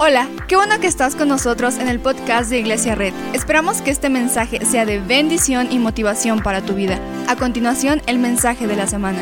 Hola, 0.00 0.28
qué 0.46 0.54
bueno 0.54 0.78
que 0.78 0.86
estás 0.86 1.16
con 1.16 1.26
nosotros 1.26 1.76
en 1.76 1.88
el 1.88 1.98
podcast 1.98 2.50
de 2.50 2.60
Iglesia 2.60 2.94
Red. 2.94 3.12
Esperamos 3.34 3.82
que 3.82 3.90
este 3.90 4.08
mensaje 4.08 4.64
sea 4.64 4.86
de 4.86 5.00
bendición 5.00 5.72
y 5.72 5.80
motivación 5.80 6.40
para 6.40 6.64
tu 6.64 6.74
vida. 6.74 7.00
A 7.26 7.34
continuación, 7.34 8.00
el 8.06 8.20
mensaje 8.20 8.68
de 8.68 8.76
la 8.76 8.86
semana. 8.86 9.20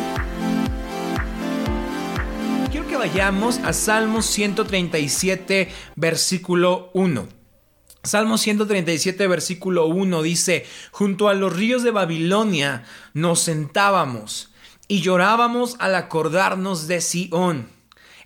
Quiero 2.70 2.86
que 2.86 2.96
vayamos 2.96 3.56
a 3.60 3.72
Salmo 3.72 4.20
137, 4.20 5.70
versículo 5.94 6.90
1. 6.92 7.26
Salmo 8.02 8.36
137, 8.36 9.26
versículo 9.28 9.86
1 9.86 10.20
dice, 10.20 10.66
junto 10.90 11.30
a 11.30 11.34
los 11.34 11.56
ríos 11.56 11.84
de 11.84 11.90
Babilonia 11.90 12.84
nos 13.14 13.40
sentábamos 13.40 14.50
y 14.88 15.00
llorábamos 15.00 15.76
al 15.78 15.94
acordarnos 15.94 16.86
de 16.86 17.00
Sión 17.00 17.75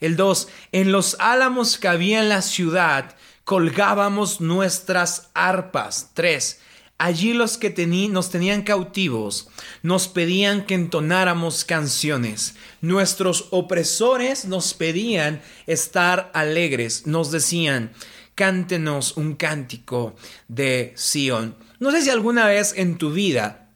el 0.00 0.16
2. 0.16 0.48
En 0.72 0.92
los 0.92 1.16
álamos 1.18 1.78
que 1.78 1.88
había 1.88 2.20
en 2.20 2.28
la 2.28 2.42
ciudad 2.42 3.16
colgábamos 3.44 4.40
nuestras 4.40 5.30
arpas. 5.34 6.10
3. 6.14 6.60
Allí 6.98 7.32
los 7.32 7.56
que 7.56 7.70
nos 8.10 8.30
tenían 8.30 8.62
cautivos 8.62 9.48
nos 9.82 10.06
pedían 10.06 10.66
que 10.66 10.74
entonáramos 10.74 11.64
canciones. 11.64 12.56
Nuestros 12.82 13.48
opresores 13.52 14.44
nos 14.44 14.74
pedían 14.74 15.40
estar 15.66 16.30
alegres. 16.34 17.06
Nos 17.06 17.30
decían, 17.30 17.92
cántenos 18.34 19.16
un 19.16 19.34
cántico 19.34 20.14
de 20.48 20.92
Sión. 20.94 21.56
No 21.78 21.90
sé 21.90 22.02
si 22.02 22.10
alguna 22.10 22.44
vez 22.44 22.74
en 22.76 22.98
tu 22.98 23.12
vida 23.12 23.69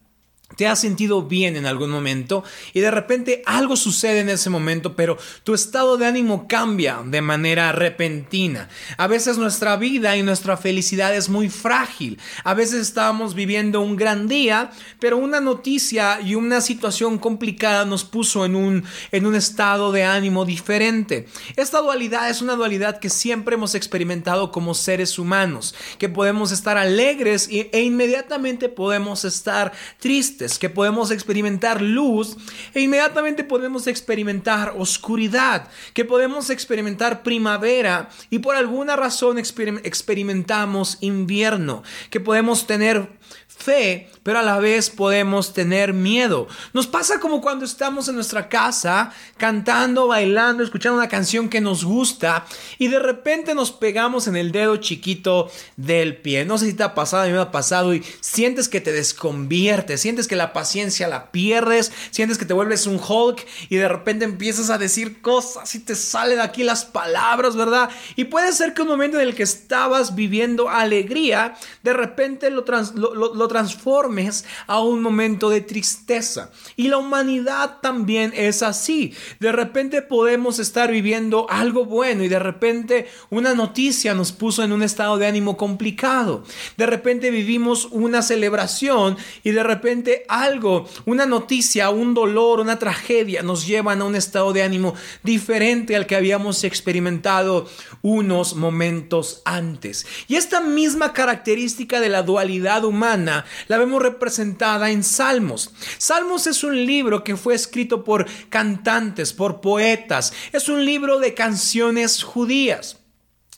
te 0.55 0.67
has 0.67 0.79
sentido 0.79 1.23
bien 1.23 1.55
en 1.55 1.65
algún 1.65 1.89
momento 1.89 2.43
y 2.73 2.79
de 2.79 2.91
repente 2.91 3.41
algo 3.45 3.75
sucede 3.75 4.19
en 4.19 4.29
ese 4.29 4.49
momento, 4.49 4.95
pero 4.95 5.17
tu 5.43 5.53
estado 5.53 5.97
de 5.97 6.05
ánimo 6.05 6.47
cambia 6.47 7.01
de 7.05 7.21
manera 7.21 7.71
repentina. 7.71 8.69
A 8.97 9.07
veces 9.07 9.37
nuestra 9.37 9.75
vida 9.77 10.15
y 10.17 10.23
nuestra 10.23 10.57
felicidad 10.57 11.15
es 11.15 11.29
muy 11.29 11.49
frágil. 11.49 12.19
A 12.43 12.53
veces 12.53 12.81
estamos 12.81 13.35
viviendo 13.35 13.81
un 13.81 13.95
gran 13.95 14.27
día, 14.27 14.71
pero 14.99 15.17
una 15.17 15.39
noticia 15.39 16.19
y 16.21 16.35
una 16.35 16.61
situación 16.61 17.17
complicada 17.17 17.85
nos 17.85 18.03
puso 18.03 18.45
en 18.45 18.55
un, 18.55 18.83
en 19.11 19.25
un 19.25 19.35
estado 19.35 19.91
de 19.91 20.03
ánimo 20.03 20.45
diferente. 20.45 21.27
Esta 21.55 21.79
dualidad 21.79 22.29
es 22.29 22.41
una 22.41 22.55
dualidad 22.55 22.99
que 22.99 23.09
siempre 23.09 23.55
hemos 23.55 23.75
experimentado 23.75 24.51
como 24.51 24.73
seres 24.73 25.17
humanos, 25.19 25.75
que 25.97 26.09
podemos 26.09 26.51
estar 26.51 26.77
alegres 26.77 27.49
e 27.51 27.81
inmediatamente 27.81 28.69
podemos 28.69 29.25
estar 29.25 29.71
tristes 29.99 30.44
que 30.59 30.69
podemos 30.69 31.11
experimentar 31.11 31.81
luz 31.81 32.37
e 32.73 32.81
inmediatamente 32.81 33.43
podemos 33.43 33.87
experimentar 33.87 34.73
oscuridad, 34.77 35.67
que 35.93 36.05
podemos 36.05 36.49
experimentar 36.49 37.23
primavera 37.23 38.09
y 38.29 38.39
por 38.39 38.55
alguna 38.55 38.95
razón 38.95 39.37
experimentamos 39.37 40.97
invierno, 41.01 41.83
que 42.09 42.19
podemos 42.19 42.67
tener 42.67 43.09
fe, 43.57 44.09
pero 44.23 44.39
a 44.39 44.43
la 44.43 44.59
vez 44.59 44.89
podemos 44.89 45.53
tener 45.53 45.93
miedo. 45.93 46.47
Nos 46.73 46.87
pasa 46.87 47.19
como 47.19 47.41
cuando 47.41 47.65
estamos 47.65 48.07
en 48.07 48.15
nuestra 48.15 48.49
casa 48.49 49.11
cantando, 49.37 50.07
bailando, 50.07 50.63
escuchando 50.63 50.97
una 50.97 51.07
canción 51.07 51.49
que 51.49 51.61
nos 51.61 51.83
gusta 51.83 52.45
y 52.77 52.87
de 52.87 52.99
repente 52.99 53.55
nos 53.55 53.71
pegamos 53.71 54.27
en 54.27 54.35
el 54.35 54.51
dedo 54.51 54.77
chiquito 54.77 55.49
del 55.77 56.17
pie. 56.17 56.45
No 56.45 56.57
sé 56.57 56.67
si 56.67 56.73
te 56.73 56.83
ha 56.83 56.93
pasado, 56.93 57.23
a 57.23 57.25
mí 57.27 57.31
me 57.31 57.39
ha 57.39 57.51
pasado 57.51 57.93
y 57.93 58.03
sientes 58.19 58.69
que 58.69 58.81
te 58.81 58.91
desconviertes, 58.91 60.01
sientes 60.01 60.27
que 60.27 60.35
la 60.35 60.53
paciencia 60.53 61.07
la 61.07 61.31
pierdes, 61.31 61.91
sientes 62.11 62.37
que 62.37 62.45
te 62.45 62.53
vuelves 62.53 62.87
un 62.87 62.99
Hulk 62.99 63.45
y 63.69 63.75
de 63.77 63.87
repente 63.87 64.25
empiezas 64.25 64.69
a 64.69 64.77
decir 64.77 65.21
cosas 65.21 65.73
y 65.75 65.79
te 65.79 65.95
salen 65.95 66.39
aquí 66.39 66.63
las 66.63 66.85
palabras, 66.85 67.55
¿verdad? 67.55 67.89
Y 68.15 68.25
puede 68.25 68.51
ser 68.53 68.73
que 68.73 68.81
un 68.81 68.87
momento 68.87 69.19
en 69.19 69.27
el 69.27 69.35
que 69.35 69.43
estabas 69.43 70.15
viviendo 70.15 70.69
alegría, 70.69 71.55
de 71.83 71.93
repente 71.93 72.49
lo, 72.49 72.63
lo 72.63 73.44
transformes 73.47 74.45
a 74.67 74.81
un 74.81 75.01
momento 75.01 75.49
de 75.49 75.61
tristeza. 75.61 76.51
Y 76.75 76.87
la 76.87 76.97
humanidad 76.97 77.79
también 77.81 78.33
es 78.35 78.63
así. 78.63 79.13
De 79.39 79.51
repente 79.51 80.01
podemos 80.01 80.59
estar 80.59 80.91
viviendo 80.91 81.47
algo 81.49 81.85
bueno 81.85 82.23
y 82.23 82.27
de 82.27 82.39
repente 82.39 83.07
una 83.29 83.53
noticia 83.53 84.13
nos 84.13 84.31
puso 84.31 84.63
en 84.63 84.71
un 84.71 84.83
estado 84.83 85.17
de 85.17 85.27
ánimo 85.27 85.57
complicado. 85.57 86.43
De 86.77 86.85
repente 86.85 87.31
vivimos 87.31 87.87
una 87.91 88.21
celebración 88.21 89.17
y 89.43 89.51
de 89.51 89.63
repente 89.63 90.25
algo, 90.27 90.87
una 91.05 91.25
noticia, 91.25 91.89
un 91.89 92.13
dolor, 92.13 92.59
una 92.59 92.79
tragedia 92.79 93.41
nos 93.41 93.65
llevan 93.65 94.01
a 94.01 94.05
un 94.05 94.15
estado 94.15 94.53
de 94.53 94.63
ánimo 94.63 94.93
diferente 95.23 95.95
al 95.95 96.05
que 96.05 96.15
habíamos 96.15 96.63
experimentado 96.63 97.67
unos 98.05 98.55
momentos 98.55 99.41
antes. 99.45 100.05
Y 100.27 100.35
esta 100.35 100.61
misma 100.61 101.11
característica 101.11 101.99
de 101.99 102.09
la 102.09 102.21
dualidad 102.21 102.85
humana 102.85 103.45
la 103.67 103.79
vemos 103.79 103.99
representada 103.99 104.91
en 104.91 105.03
Salmos. 105.03 105.71
Salmos 105.97 106.45
es 106.45 106.63
un 106.63 106.85
libro 106.85 107.23
que 107.23 107.35
fue 107.35 107.55
escrito 107.55 108.03
por 108.03 108.27
cantantes, 108.49 109.33
por 109.33 109.59
poetas. 109.59 110.33
Es 110.51 110.69
un 110.69 110.85
libro 110.85 111.17
de 111.17 111.33
canciones 111.33 112.21
judías. 112.23 113.04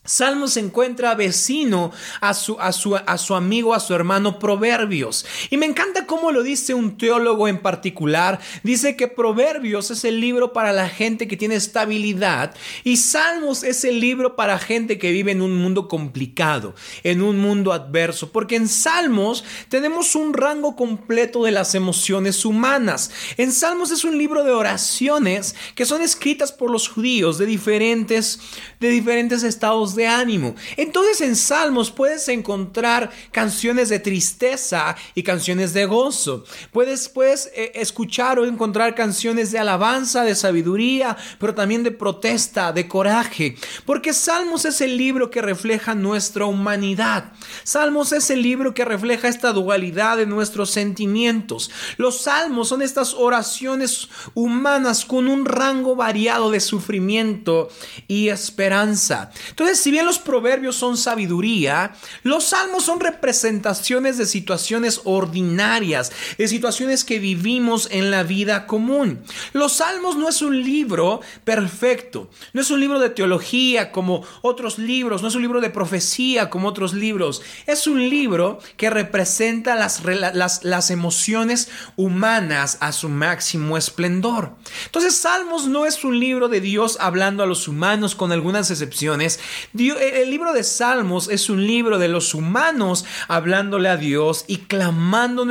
Salmos 0.08 0.54
se 0.54 0.62
encuentra 0.62 1.16
vecino 1.16 1.92
a 2.22 2.34
su, 2.34 2.58
a, 2.60 2.72
su, 2.72 2.96
a 2.96 3.18
su, 3.18 3.36
amigo, 3.36 3.74
a 3.74 3.82
su 3.82 3.94
hermano 3.94 4.40
Proverbios. 4.40 5.26
Y 5.50 5.58
me 5.58 5.66
encanta 5.66 6.06
cómo 6.06 6.32
lo 6.32 6.44
dice 6.44 6.74
un 6.74 6.98
teólogo 6.98 7.50
en 7.50 7.62
particular. 7.62 8.40
Dice 8.64 8.96
que 8.96 9.10
Proverbios 9.10 9.92
es 9.92 10.06
el 10.06 10.22
libro 10.22 10.54
para 10.54 10.72
la 10.72 10.88
gente 10.88 11.28
que 11.28 11.36
tiene 11.36 11.56
estabilidad 11.56 12.56
y 12.86 12.98
Salmos 12.98 13.64
es 13.64 13.84
el 13.84 14.00
libro 14.00 14.38
para 14.38 14.58
gente 14.60 14.98
que 14.98 15.12
vive 15.12 15.34
en 15.34 15.42
un 15.42 15.58
mundo 15.58 15.90
complicado, 15.90 16.74
en 17.04 17.22
un 17.22 17.38
mundo 17.38 17.74
adverso. 17.74 18.32
Porque 18.32 18.56
en 18.56 18.70
Salmos 18.70 19.44
tenemos 19.68 20.16
un 20.16 20.34
rango 20.34 20.78
completo 20.78 21.44
de 21.44 21.52
las 21.52 21.76
emociones 21.76 22.46
humanas. 22.46 23.12
En 23.36 23.52
Salmos 23.52 23.92
es 23.92 24.06
un 24.06 24.18
libro 24.18 24.46
de 24.46 24.52
oraciones 24.52 25.54
que 25.76 25.86
son 25.86 26.02
escritas 26.02 26.54
por 26.54 26.72
los 26.72 26.88
judíos 26.88 27.38
de 27.38 27.46
diferentes, 27.46 28.40
de 28.80 28.88
diferentes 28.88 29.44
estados 29.44 29.97
de 29.98 30.08
ánimo. 30.08 30.56
Entonces 30.78 31.20
en 31.20 31.36
Salmos 31.36 31.92
puedes 31.92 32.30
encontrar 32.30 33.12
canciones 33.32 33.90
de 33.90 34.00
tristeza 34.00 34.96
y 35.14 35.24
canciones 35.24 35.74
de 35.74 35.86
gozo. 35.86 36.46
Puedes, 36.72 37.10
puedes 37.10 37.52
eh, 37.54 37.74
escuchar 37.76 38.40
o 38.40 38.46
encontrar 38.46 38.96
canciones 38.96 39.52
de 39.52 39.60
alabanza, 39.60 40.24
de 40.24 40.36
sabiduría, 40.36 41.18
pero 41.40 41.54
también 41.54 41.84
de 41.84 41.92
protesta, 41.92 42.72
de 42.72 42.88
coraje. 42.88 43.58
Porque 43.86 44.14
Salmos 44.14 44.64
es 44.64 44.80
el 44.80 44.96
libro 44.96 45.30
que 45.30 45.42
refleja 45.42 45.96
nuestra 45.96 46.46
humanidad. 46.46 47.34
Salmos 47.66 48.14
es 48.14 48.30
el 48.30 48.42
libro 48.42 48.74
que 48.74 48.86
refleja 48.86 49.28
esta 49.28 49.52
dualidad 49.52 50.18
de 50.18 50.26
nuestros 50.26 50.70
sentimientos. 50.72 51.72
Los 51.98 52.22
salmos 52.22 52.70
son 52.70 52.82
estas 52.82 53.14
oraciones 53.14 54.10
humanas 54.34 55.06
con 55.06 55.28
un 55.28 55.46
rango 55.46 55.96
variado 55.96 56.52
de 56.52 56.60
sufrimiento 56.60 57.70
y 58.08 58.30
esperanza. 58.30 59.32
Entonces, 59.50 59.82
si 59.88 59.92
bien 59.92 60.06
los 60.06 60.20
proverbios 60.20 60.76
son 60.76 60.98
sabiduría, 60.98 61.94
los 62.24 62.44
salmos 62.44 62.84
son 62.84 63.00
representaciones 63.00 64.18
de 64.18 64.26
situaciones 64.26 65.00
ordinarias, 65.06 66.12
de 66.38 66.46
situaciones 66.50 67.06
que 67.06 67.20
vivimos 67.20 67.88
en 67.90 68.12
la 68.12 68.24
vida 68.24 68.68
común. 68.68 69.24
Los 69.54 69.78
salmos 69.78 70.18
no 70.18 70.28
es 70.28 70.42
un 70.42 70.62
libro 70.62 71.22
perfecto, 71.46 72.30
no 72.52 72.60
es 72.60 72.70
un 72.70 72.82
libro 72.82 73.00
de 73.00 73.12
teología 73.12 73.94
como 73.94 74.26
otros 74.42 74.78
libros, 74.78 75.22
no 75.22 75.30
es 75.30 75.36
un 75.36 75.42
libro 75.42 75.62
de 75.62 75.70
profecía 75.70 76.50
como 76.50 76.68
otros 76.68 76.94
libros, 76.94 77.42
es 77.66 77.88
un 77.88 78.10
libro 78.10 78.60
que 78.76 78.90
representa 78.90 79.74
las, 79.76 80.92
emociones 80.92 81.70
humanas 81.96 82.78
a 82.82 82.92
su 82.92 83.08
máximo 83.08 83.78
esplendor. 83.78 84.52
Entonces, 84.88 85.16
Salmos 85.16 85.66
no 85.66 85.86
es 85.86 86.04
un 86.04 86.20
libro 86.20 86.50
de 86.50 86.60
Dios 86.60 86.98
hablando 87.00 87.42
a 87.42 87.48
los 87.48 87.70
humanos 87.70 88.16
con 88.16 88.34
algunas 88.34 88.70
excepciones, 88.70 89.40
el 89.80 90.30
libro 90.30 90.54
de 90.54 90.64
Salmos 90.64 91.30
es 91.30 91.50
un 91.50 91.66
libro 91.66 91.98
de 91.98 92.08
los 92.08 92.34
humanos 92.34 93.06
hablándole 93.28 93.90
a 93.90 93.98
Dios 93.98 94.46
y 94.48 94.58
clamando 94.58 95.46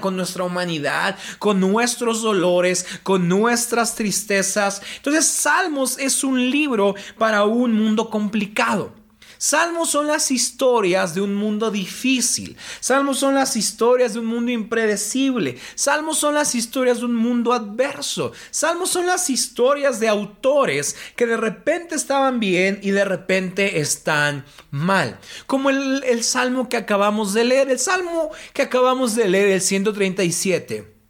con 0.00 0.16
nuestra 0.16 0.44
humanidad, 0.44 1.16
con 1.38 1.60
nuestros 1.60 2.22
dolores, 2.22 2.86
con 3.02 3.28
nuestras 3.28 3.94
tristezas. 3.94 4.82
Entonces, 4.96 5.26
Salmos 5.26 5.98
es 5.98 6.24
un 6.24 6.50
libro 6.50 6.94
para 7.18 7.44
un 7.44 7.72
mundo 7.72 8.10
complicado. 8.10 9.01
Salmos 9.42 9.90
son 9.90 10.06
las 10.06 10.30
historias 10.30 11.16
de 11.16 11.20
un 11.20 11.34
mundo 11.34 11.72
difícil. 11.72 12.56
Salmos 12.78 13.18
son 13.18 13.34
las 13.34 13.56
historias 13.56 14.14
de 14.14 14.20
un 14.20 14.26
mundo 14.26 14.52
impredecible. 14.52 15.58
Salmos 15.74 16.18
son 16.18 16.34
las 16.34 16.54
historias 16.54 17.00
de 17.00 17.06
un 17.06 17.16
mundo 17.16 17.52
adverso. 17.52 18.30
Salmos 18.52 18.90
son 18.90 19.04
las 19.06 19.30
historias 19.30 19.98
de 19.98 20.06
autores 20.06 20.94
que 21.16 21.26
de 21.26 21.36
repente 21.36 21.96
estaban 21.96 22.38
bien 22.38 22.78
y 22.84 22.92
de 22.92 23.04
repente 23.04 23.80
están 23.80 24.44
mal. 24.70 25.18
Como 25.48 25.70
el, 25.70 26.04
el 26.04 26.22
salmo 26.22 26.68
que 26.68 26.76
acabamos 26.76 27.34
de 27.34 27.42
leer. 27.42 27.68
El 27.68 27.80
salmo 27.80 28.30
que 28.52 28.62
acabamos 28.62 29.16
de 29.16 29.28
leer, 29.28 29.48
el 29.48 29.60
137 29.60 31.01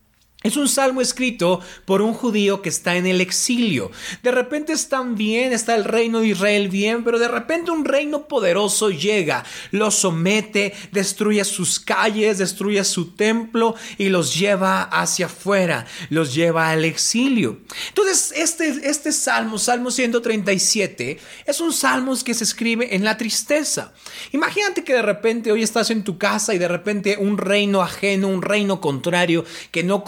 Es 0.42 0.56
un 0.56 0.68
salmo 0.68 1.00
escrito 1.00 1.60
por 1.84 2.02
un 2.02 2.14
judío 2.14 2.62
que 2.62 2.68
está 2.68 2.96
en 2.96 3.06
el 3.06 3.20
exilio. 3.20 3.90
De 4.22 4.30
repente 4.30 4.72
están 4.72 5.16
bien, 5.16 5.52
está 5.52 5.74
el 5.74 5.84
reino 5.84 6.20
de 6.20 6.28
Israel 6.28 6.68
bien, 6.68 7.04
pero 7.04 7.18
de 7.18 7.28
repente 7.28 7.70
un 7.70 7.84
reino 7.84 8.28
poderoso 8.28 8.90
llega, 8.90 9.44
los 9.70 9.96
somete, 9.96 10.74
destruye 10.92 11.44
sus 11.44 11.80
calles, 11.80 12.38
destruye 12.38 12.84
su 12.84 13.12
templo 13.12 13.74
y 13.98 14.08
los 14.08 14.38
lleva 14.38 14.82
hacia 14.82 15.26
afuera, 15.26 15.86
los 16.10 16.34
lleva 16.34 16.70
al 16.70 16.84
exilio. 16.84 17.60
Entonces, 17.88 18.32
este, 18.36 18.68
este 18.88 19.12
salmo, 19.12 19.58
Salmo 19.58 19.90
137, 19.90 21.18
es 21.46 21.60
un 21.60 21.72
salmo 21.72 22.12
que 22.24 22.34
se 22.34 22.44
escribe 22.44 22.94
en 22.94 23.04
la 23.04 23.16
tristeza. 23.16 23.94
Imagínate 24.32 24.84
que 24.84 24.92
de 24.92 25.02
repente 25.02 25.52
hoy 25.52 25.62
estás 25.62 25.90
en 25.90 26.04
tu 26.04 26.18
casa 26.18 26.52
y 26.52 26.58
de 26.58 26.68
repente 26.68 27.16
un 27.18 27.38
reino 27.38 27.80
ajeno, 27.80 28.28
un 28.28 28.42
reino 28.42 28.80
contrario 28.80 29.44
que 29.70 29.82
no 29.82 30.04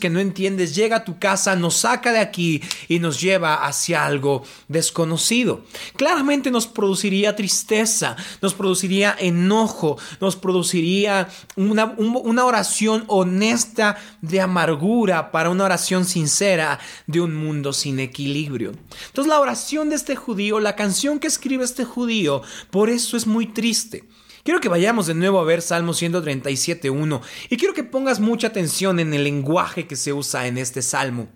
que 0.00 0.10
no 0.10 0.20
entiendes, 0.20 0.74
llega 0.74 0.96
a 0.96 1.04
tu 1.04 1.18
casa, 1.18 1.54
nos 1.54 1.76
saca 1.76 2.12
de 2.12 2.18
aquí 2.18 2.60
y 2.88 2.98
nos 2.98 3.20
lleva 3.20 3.66
hacia 3.66 4.04
algo 4.04 4.42
desconocido. 4.68 5.64
Claramente 5.96 6.50
nos 6.50 6.66
produciría 6.66 7.36
tristeza, 7.36 8.16
nos 8.42 8.54
produciría 8.54 9.14
enojo, 9.18 9.96
nos 10.20 10.36
produciría 10.36 11.28
una, 11.56 11.94
una 11.96 12.44
oración 12.44 13.04
honesta 13.06 13.96
de 14.20 14.40
amargura 14.40 15.30
para 15.30 15.50
una 15.50 15.64
oración 15.64 16.04
sincera 16.04 16.80
de 17.06 17.20
un 17.20 17.34
mundo 17.34 17.72
sin 17.72 18.00
equilibrio. 18.00 18.72
Entonces 19.06 19.28
la 19.28 19.40
oración 19.40 19.88
de 19.88 19.96
este 19.96 20.16
judío, 20.16 20.58
la 20.58 20.76
canción 20.76 21.18
que 21.18 21.28
escribe 21.28 21.64
este 21.64 21.84
judío, 21.84 22.42
por 22.70 22.90
eso 22.90 23.16
es 23.16 23.26
muy 23.26 23.46
triste. 23.46 24.04
Quiero 24.42 24.60
que 24.60 24.68
vayamos 24.68 25.06
de 25.06 25.14
nuevo 25.14 25.38
a 25.38 25.44
ver 25.44 25.60
Salmo 25.60 25.92
137.1 25.92 27.20
y 27.50 27.56
quiero 27.58 27.74
que 27.74 27.84
pongas 27.84 28.20
mucha 28.20 28.46
atención 28.46 28.98
en 28.98 29.12
el 29.12 29.24
lenguaje 29.24 29.86
que 29.86 29.96
se 29.96 30.12
usa 30.12 30.46
en 30.46 30.56
este 30.56 30.80
salmo. 30.80 31.28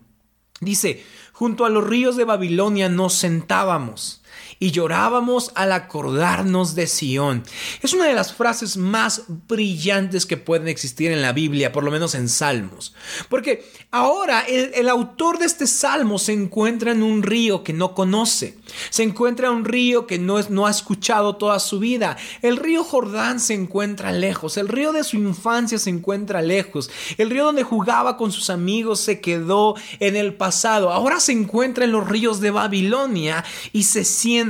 Dice, 0.61 1.05
junto 1.33 1.67
a 1.67 1.69
los 1.69 1.87
ríos 1.87 2.17
de 2.17 2.25
Babilonia 2.25 2.89
nos 2.89 3.15
sentábamos 3.15 4.24
y 4.59 4.71
llorábamos 4.71 5.53
al 5.55 5.73
acordarnos 5.73 6.75
de 6.75 6.87
Sión. 6.87 7.43
Es 7.83 7.93
una 7.93 8.07
de 8.07 8.15
las 8.15 8.33
frases 8.33 8.77
más 8.77 9.23
brillantes 9.49 10.27
que 10.27 10.37
pueden 10.37 10.69
existir 10.69 11.11
en 11.11 11.23
la 11.23 11.33
Biblia, 11.33 11.73
por 11.73 11.85
lo 11.85 11.91
menos 11.91 12.15
en 12.15 12.29
Salmos. 12.29 12.95
Porque 13.29 13.71
ahora 13.91 14.41
el, 14.43 14.89
autor 14.89 15.39
de 15.39 15.47
este 15.47 15.67
Salmo 15.67 16.19
se 16.19 16.33
encuentra 16.33 16.93
en 16.93 17.03
un 17.03 17.23
río 17.23 17.65
que 17.65 17.73
no 17.73 17.95
conoce. 17.95 18.59
Se 18.91 19.03
encuentra 19.03 19.49
en 19.49 19.55
un 19.55 19.65
río 19.65 20.07
que 20.07 20.19
no, 20.19 20.39
es, 20.39 20.51
no 20.51 20.67
ha 20.67 20.71
escuchado 20.71 21.37
toda 21.37 21.59
su 21.59 21.79
vida. 21.79 22.17
El 22.43 22.57
río 22.57 22.85
Jordán 22.85 23.41
se 23.41 23.55
encuentra 23.55 24.13
lejos. 24.13 24.57
El 24.57 24.69
río 24.69 24.93
de 24.93 25.05
su 25.05 25.17
infancia 25.17 25.79
se 25.79 25.91
encuentra 25.91 26.43
lejos. 26.43 26.91
El 27.19 27.31
río 27.31 27.45
donde 27.45 27.63
jugaba 27.63 28.17
con 28.17 28.33
sus 28.33 28.51
amigos 28.51 29.01
se 29.01 29.21
quedó 29.21 29.75
en 30.01 30.17
el 30.17 30.35
pasado. 30.35 30.93
Ahora 30.93 31.21
se 31.21 31.33
encuentra 31.33 31.85
en 31.85 31.93
los 31.93 32.07
ríos 32.09 32.41
de 32.41 32.51
Babilonia 32.51 33.45
y 33.73 33.85
se 33.85 34.05
siente 34.05 34.44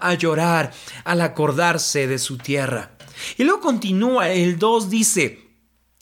a 0.00 0.14
llorar 0.14 0.72
al 1.04 1.20
acordarse 1.20 2.06
de 2.06 2.18
su 2.18 2.38
tierra. 2.38 2.92
Y 3.36 3.44
luego 3.44 3.60
continúa, 3.60 4.30
el 4.30 4.58
2 4.58 4.90
dice, 4.90 5.50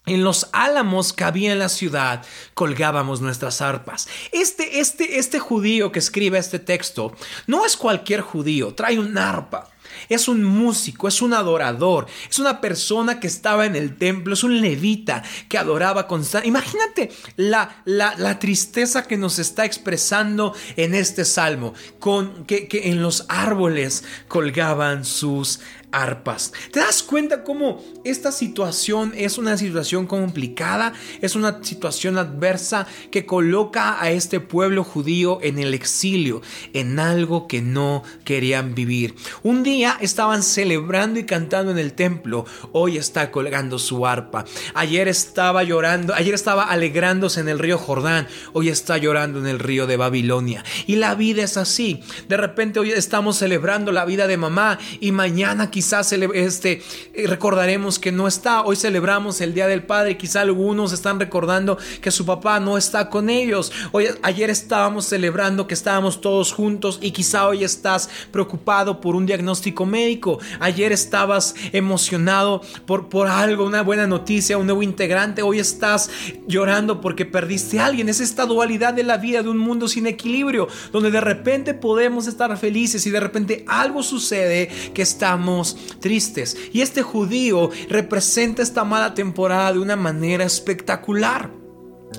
en 0.07 0.25
los 0.25 0.49
álamos 0.53 1.13
que 1.13 1.25
había 1.25 1.53
en 1.53 1.59
la 1.59 1.69
ciudad 1.69 2.25
colgábamos 2.55 3.21
nuestras 3.21 3.61
arpas. 3.61 4.09
Este, 4.33 4.81
este, 4.81 5.19
este 5.19 5.39
judío 5.39 5.93
que 5.93 5.99
escribe 5.99 6.39
este 6.39 6.59
texto 6.59 7.15
no 7.47 7.67
es 7.67 7.77
cualquier 7.77 8.23
judío, 8.23 8.75
trae 8.75 8.99
un 8.99 9.19
arpa. 9.19 9.69
Es 10.09 10.29
un 10.29 10.45
músico, 10.45 11.09
es 11.09 11.23
un 11.23 11.35
adorador, 11.35 12.07
es 12.29 12.39
una 12.39 12.61
persona 12.61 13.21
que 13.21 13.27
estaba 13.27 13.67
en 13.67 13.77
el 13.77 13.97
templo, 13.97 14.35
es 14.35 14.45
un 14.45 14.61
levita 14.61 15.23
que 15.49 15.59
adoraba 15.59 16.07
constantemente. 16.07 16.49
Imagínate 16.49 17.11
la, 17.37 17.83
la, 17.85 18.39
tristeza 18.39 19.05
que 19.05 19.17
nos 19.17 19.39
está 19.39 19.65
expresando 19.65 20.55
en 20.77 20.95
este 20.95 21.25
salmo, 21.25 21.75
con 21.99 22.45
que, 22.45 22.69
que 22.69 22.91
en 22.91 23.03
los 23.03 23.25
árboles 23.29 24.05
colgaban 24.29 25.05
sus 25.05 25.61
arpas. 25.93 26.53
¿Te 26.73 26.81
das 26.81 27.03
cuenta 27.03 27.45
cómo 27.45 27.83
esta 28.05 28.33
situación 28.33 29.13
es 29.17 29.39
una 29.39 29.57
situación 29.57 30.07
complicada? 30.07 30.93
Es 31.21 31.35
una 31.35 31.63
situación 31.63 32.19
adversa 32.19 32.87
que 33.11 33.27
coloca 33.27 34.01
a 34.01 34.11
este 34.11 34.41
pueblo 34.41 34.85
judío 34.85 35.39
en 35.43 35.59
el 35.59 35.75
exilio, 35.75 36.43
en 36.73 36.99
algo 36.99 37.49
que 37.49 37.63
no 37.63 38.03
querían 38.25 38.75
vivir. 38.75 39.15
Un 39.43 39.63
día 39.63 39.78
estaban 39.85 40.43
celebrando 40.43 41.21
y 41.21 41.25
cantando 41.25 41.73
en 41.73 41.79
el 41.79 41.93
templo, 41.93 42.45
hoy 42.73 42.97
está 42.97 43.31
colgando 43.31 43.79
su 43.79 44.07
arpa. 44.07 44.45
Ayer 44.75 45.09
estaba 45.09 45.63
llorando, 45.63 46.15
ayer 46.15 46.35
estaba 46.35 46.65
alegrándose 46.65 47.41
en 47.41 47.49
el 47.49 47.59
río 47.59 47.79
Jordán, 47.79 48.27
hoy 48.53 48.69
está 48.69 48.99
llorando 48.99 49.39
en 49.39 49.47
el 49.47 49.59
río 49.59 49.87
de 49.87 49.97
Babilonia. 49.97 50.65
Y 50.87 50.97
la 50.97 51.15
vida 51.15 51.43
es 51.43 51.57
así. 51.57 52.03
De 52.29 52.37
repente 52.37 52.81
hoy 52.81 52.91
estamos 52.91 53.37
celebrando 53.37 53.93
la 53.93 54.05
vida 54.05 54.27
de 54.27 54.37
mamá 54.37 54.79
y 55.01 55.13
mañana 55.13 55.71
quizás 55.71 56.13
este, 56.13 56.83
eh, 57.15 57.27
recordaremos 57.27 57.99
que 57.99 58.13
no 58.13 58.27
está. 58.27 58.63
Hoy 58.63 58.77
celebramos 58.77 59.41
el 59.41 59.55
Día 59.55 59.67
del 59.67 59.83
Padre. 59.83 60.17
Quizá 60.17 60.41
algunos 60.41 60.93
están 60.93 61.21
recordando 61.21 61.79
que 62.01 62.11
su 62.11 62.25
papá 62.27 62.61
no 62.61 62.77
está 62.77 63.09
con 63.11 63.31
ellos. 63.31 63.73
Hoy, 63.93 64.07
ayer 64.23 64.51
estábamos 64.51 65.07
celebrando 65.07 65.67
que 65.67 65.75
estábamos 65.75 66.21
todos 66.21 66.53
juntos 66.53 66.99
y 67.01 67.11
quizá 67.11 67.47
hoy 67.47 67.65
estás 67.65 68.09
preocupado 68.33 69.01
por 69.01 69.15
un 69.15 69.27
diagnóstico 69.27 69.68
médico. 69.87 70.39
Ayer 70.61 70.93
estabas 70.93 71.55
emocionado 71.73 72.63
por, 72.87 73.09
por 73.09 73.29
algo, 73.29 73.67
una 73.67 73.83
buena 73.83 74.07
noticia, 74.07 74.59
un 74.59 74.67
nuevo 74.67 74.83
integrante. 74.83 75.43
Hoy 75.43 75.59
estás 75.59 76.11
llorando 76.47 77.01
porque 77.01 77.27
perdiste 77.27 77.81
a 77.81 77.87
alguien. 77.87 78.09
Es 78.09 78.21
esta 78.21 78.47
dualidad 78.47 78.95
de 78.95 79.03
la 79.03 79.19
vida 79.19 79.43
de 79.43 79.49
un 79.49 79.59
mundo 79.59 79.89
sin 79.89 80.07
equilibrio, 80.07 80.69
donde 80.93 81.11
de 81.11 81.21
repente 81.21 81.75
podemos 81.75 82.27
estar 82.27 82.57
felices 82.57 83.07
y 83.07 83.11
de 83.11 83.21
repente 83.21 83.65
algo 83.67 84.03
sucede 84.03 84.69
que 84.95 85.03
estamos 85.03 85.77
tristes. 86.01 86.57
Y 86.73 86.81
este 86.81 87.03
judío 87.03 87.71
representa 87.89 88.63
esta 88.63 88.85
mala 88.85 89.15
temporada 89.15 89.73
de 89.73 89.79
una 89.79 89.97
manera 89.97 90.45
espectacular. 90.45 91.51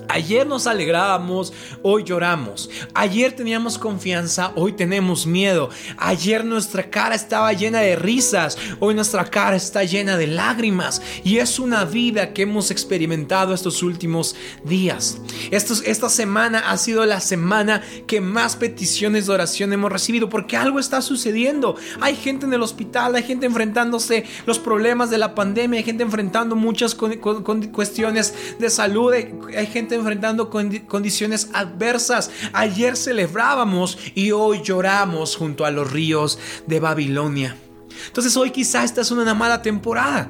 Ayer 0.09 0.47
nos 0.47 0.65
alegrábamos, 0.65 1.53
hoy 1.83 2.03
lloramos. 2.03 2.67
Ayer 2.95 3.31
teníamos 3.31 3.77
confianza, 3.77 4.51
hoy 4.55 4.73
tenemos 4.73 5.27
miedo. 5.27 5.69
Ayer 5.97 6.43
nuestra 6.43 6.89
cara 6.89 7.13
estaba 7.13 7.53
llena 7.53 7.81
de 7.81 7.95
risas, 7.95 8.57
hoy 8.79 8.95
nuestra 8.95 9.25
cara 9.25 9.55
está 9.55 9.83
llena 9.83 10.17
de 10.17 10.25
lágrimas. 10.25 10.99
Y 11.23 11.37
es 11.37 11.59
una 11.59 11.85
vida 11.85 12.33
que 12.33 12.41
hemos 12.41 12.71
experimentado 12.71 13.53
estos 13.53 13.83
últimos 13.83 14.35
días. 14.65 15.19
esta 15.51 16.09
semana 16.09 16.71
ha 16.71 16.77
sido 16.77 17.05
la 17.05 17.19
semana 17.19 17.83
que 18.07 18.19
más 18.19 18.55
peticiones 18.55 19.27
de 19.27 19.33
oración 19.33 19.73
hemos 19.73 19.91
recibido 19.91 20.27
porque 20.27 20.57
algo 20.57 20.79
está 20.79 21.03
sucediendo. 21.03 21.75
Hay 22.01 22.15
gente 22.15 22.47
en 22.47 22.53
el 22.53 22.63
hospital, 22.63 23.13
hay 23.13 23.23
gente 23.23 23.45
enfrentándose 23.45 24.25
los 24.47 24.57
problemas 24.57 25.11
de 25.11 25.19
la 25.19 25.35
pandemia, 25.35 25.77
hay 25.77 25.85
gente 25.85 26.01
enfrentando 26.01 26.55
muchas 26.55 26.95
cuestiones 26.95 28.33
de 28.57 28.69
salud, 28.71 29.13
hay 29.13 29.67
gente 29.67 29.95
enfrentando 29.95 30.08
condiciones 30.87 31.49
adversas. 31.53 32.31
Ayer 32.53 32.95
celebrábamos 32.95 33.97
y 34.15 34.31
hoy 34.31 34.61
lloramos 34.63 35.35
junto 35.35 35.65
a 35.65 35.71
los 35.71 35.91
ríos 35.91 36.39
de 36.67 36.79
Babilonia. 36.79 37.55
Entonces 38.07 38.35
hoy 38.37 38.51
quizá 38.51 38.83
esta 38.83 39.01
es 39.01 39.11
una 39.11 39.33
mala 39.33 39.61
temporada. 39.61 40.29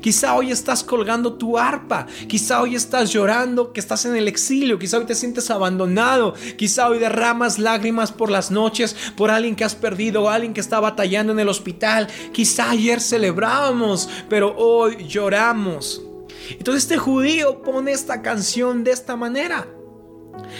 Quizá 0.00 0.34
hoy 0.34 0.50
estás 0.50 0.82
colgando 0.82 1.34
tu 1.34 1.58
arpa, 1.58 2.06
quizá 2.26 2.62
hoy 2.62 2.74
estás 2.74 3.12
llorando 3.12 3.72
que 3.72 3.80
estás 3.80 4.06
en 4.06 4.16
el 4.16 4.28
exilio, 4.28 4.78
quizá 4.78 4.98
hoy 4.98 5.04
te 5.04 5.14
sientes 5.14 5.50
abandonado, 5.50 6.34
quizá 6.56 6.88
hoy 6.88 6.98
derramas 6.98 7.58
lágrimas 7.58 8.10
por 8.10 8.30
las 8.30 8.50
noches 8.50 8.96
por 9.16 9.30
alguien 9.30 9.56
que 9.56 9.64
has 9.64 9.74
perdido, 9.74 10.30
alguien 10.30 10.54
que 10.54 10.60
está 10.60 10.80
batallando 10.80 11.32
en 11.32 11.40
el 11.40 11.48
hospital, 11.48 12.08
quizá 12.32 12.70
ayer 12.70 13.00
celebrábamos, 13.00 14.08
pero 14.28 14.54
hoy 14.56 15.04
lloramos. 15.06 16.02
Entonces 16.50 16.84
este 16.84 16.98
judío 16.98 17.62
pone 17.62 17.92
esta 17.92 18.22
canción 18.22 18.84
de 18.84 18.92
esta 18.92 19.16
manera. 19.16 19.66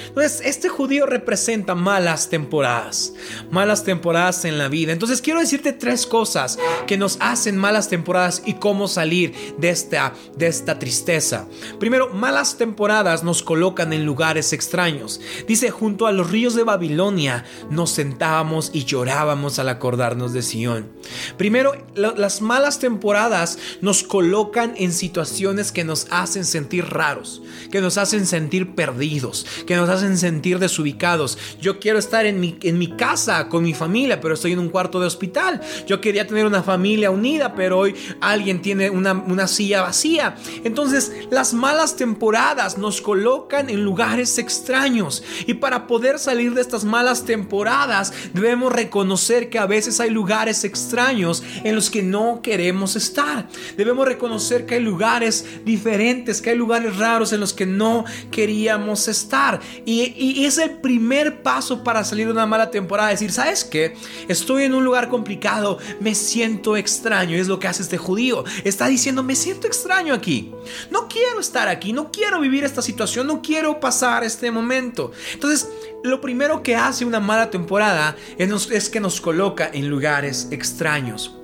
Entonces, 0.07 0.43
este 0.45 0.69
judío 0.69 1.07
representa 1.07 1.75
malas 1.75 2.29
temporadas, 2.29 3.13
malas 3.51 3.85
temporadas 3.85 4.45
en 4.45 4.59
la 4.59 4.69
vida. 4.69 4.93
Entonces, 4.93 5.21
quiero 5.21 5.41
decirte 5.41 5.73
tres 5.73 6.07
cosas 6.07 6.59
que 6.87 6.97
nos 6.97 7.17
hacen 7.21 7.57
malas 7.57 7.89
temporadas 7.89 8.43
y 8.45 8.55
cómo 8.55 8.89
salir 8.89 9.35
de 9.59 9.71
esta, 9.71 10.15
de 10.37 10.47
esta 10.47 10.79
tristeza. 10.79 11.47
Primero, 11.79 12.11
malas 12.11 12.57
temporadas 12.57 13.23
nos 13.23 13.43
colocan 13.43 13.93
en 13.93 14.05
lugares 14.05 14.53
extraños. 14.53 15.21
Dice, 15.47 15.71
junto 15.71 16.07
a 16.07 16.13
los 16.13 16.31
ríos 16.31 16.55
de 16.55 16.65
Babilonia 16.65 17.45
nos 17.71 17.91
sentábamos 17.91 18.71
y 18.73 18.85
llorábamos 18.85 19.59
al 19.59 19.69
acordarnos 19.69 20.33
de 20.33 20.43
Sión. 20.43 20.91
Primero, 21.37 21.73
las 21.95 22.41
malas 22.41 22.79
temporadas 22.79 23.59
nos 23.81 24.03
colocan 24.03 24.75
en 24.77 24.93
situaciones 24.93 25.73
que 25.73 25.85
nos 25.85 26.07
hacen 26.11 26.45
sentir 26.45 26.87
raros, 26.87 27.43
que 27.71 27.81
nos 27.81 27.99
hacen 27.99 28.27
sentir 28.27 28.75
perdidos, 28.75 29.47
que 29.67 29.77
nos 29.77 29.89
hacen 29.89 30.17
sentir 30.19 30.59
desubicados. 30.59 31.39
Yo 31.61 31.79
quiero 31.79 31.99
estar 31.99 32.27
en 32.27 32.41
mi, 32.41 32.57
en 32.63 32.79
mi 32.79 32.89
casa 32.89 33.49
con 33.49 33.63
mi 33.63 33.75
familia, 33.75 34.21
pero 34.21 34.35
estoy 34.35 34.53
en 34.53 34.59
un 34.59 34.69
cuarto 34.69 35.01
de 35.01 35.07
hospital. 35.07 35.61
Yo 35.87 36.01
quería 36.01 36.27
tener 36.27 36.47
una 36.47 36.63
familia 36.63 37.11
unida, 37.11 37.55
pero 37.55 37.79
hoy 37.79 37.95
alguien 38.21 38.63
tiene 38.63 38.91
una, 38.91 39.13
una 39.13 39.47
silla 39.47 39.83
vacía. 39.83 40.37
Entonces, 40.65 41.13
las 41.31 41.55
malas 41.55 41.97
temporadas 41.97 42.79
nos 42.79 43.01
colocan 43.01 43.71
en 43.71 43.85
lugares 43.85 44.39
extraños. 44.39 45.23
Y 45.47 45.55
para 45.55 45.87
poder 45.87 46.19
salir 46.19 46.55
de 46.55 46.61
estas 46.61 46.85
malas 46.85 47.25
temporadas, 47.25 48.13
debemos 48.33 48.73
reconocer 48.73 49.51
que 49.51 49.59
a 49.59 49.67
veces 49.67 50.01
hay 50.01 50.11
lugares 50.11 50.65
extraños 50.65 51.43
en 51.65 51.75
los 51.75 51.91
que 51.91 52.03
no 52.03 52.41
queremos 52.43 52.97
estar. 52.97 53.49
Debemos 53.77 54.07
reconocer 54.07 54.67
que 54.67 54.77
hay 54.77 54.81
lugares 54.81 55.45
diferentes, 55.65 56.41
que 56.41 56.51
hay 56.51 56.57
lugares 56.57 56.97
raros 56.97 57.33
en 57.33 57.41
los 57.41 57.53
que 57.53 57.67
no 57.67 58.05
queríamos 58.31 59.09
estar. 59.09 59.50
Y, 59.85 60.45
es 60.45 60.59
el 60.59 60.71
primer 60.79 61.43
paso 61.43 61.83
para 61.83 62.05
salir 62.05 62.27
de 62.27 62.33
una 62.33 62.47
mala 62.47 62.71
temporada. 62.71 63.11
Decir, 63.11 63.33
¿sabes 63.33 63.65
qué? 63.65 63.97
Estoy 64.29 64.65
en 64.65 64.75
un 64.75 64.85
lugar 64.85 65.09
complicado, 65.09 65.79
me 66.01 66.15
siento 66.15 66.77
extraño. 66.77 67.37
es 67.37 67.49
lo 67.49 67.59
que 67.59 67.69
hace 67.69 67.83
este 67.83 67.99
judío. 67.99 68.45
Está 68.65 68.87
diciendo, 68.87 69.23
me 69.23 69.35
siento 69.35 69.67
extraño 69.67 70.15
aquí. 70.15 70.53
No 70.91 71.09
quiero 71.09 71.41
estar 71.41 71.69
aquí, 71.69 71.93
no 71.93 72.11
quiero 72.13 72.41
vivir 72.41 72.65
esta 72.65 72.83
situación, 72.83 73.27
no 73.27 73.43
quiero 73.43 73.81
pasar 73.81 74.25
este 74.25 74.51
momento. 74.51 75.13
Entonces, 75.33 75.69
lo 76.03 76.21
primero 76.21 76.63
que 76.63 76.77
hace 76.77 77.05
una 77.05 77.21
mala 77.21 77.51
temporada 77.51 78.17
es 78.39 78.89
que 78.89 79.01
nos 79.01 79.21
coloca 79.21 79.71
en 79.73 79.89
lugares 79.89 80.49
extraños. 80.51 81.40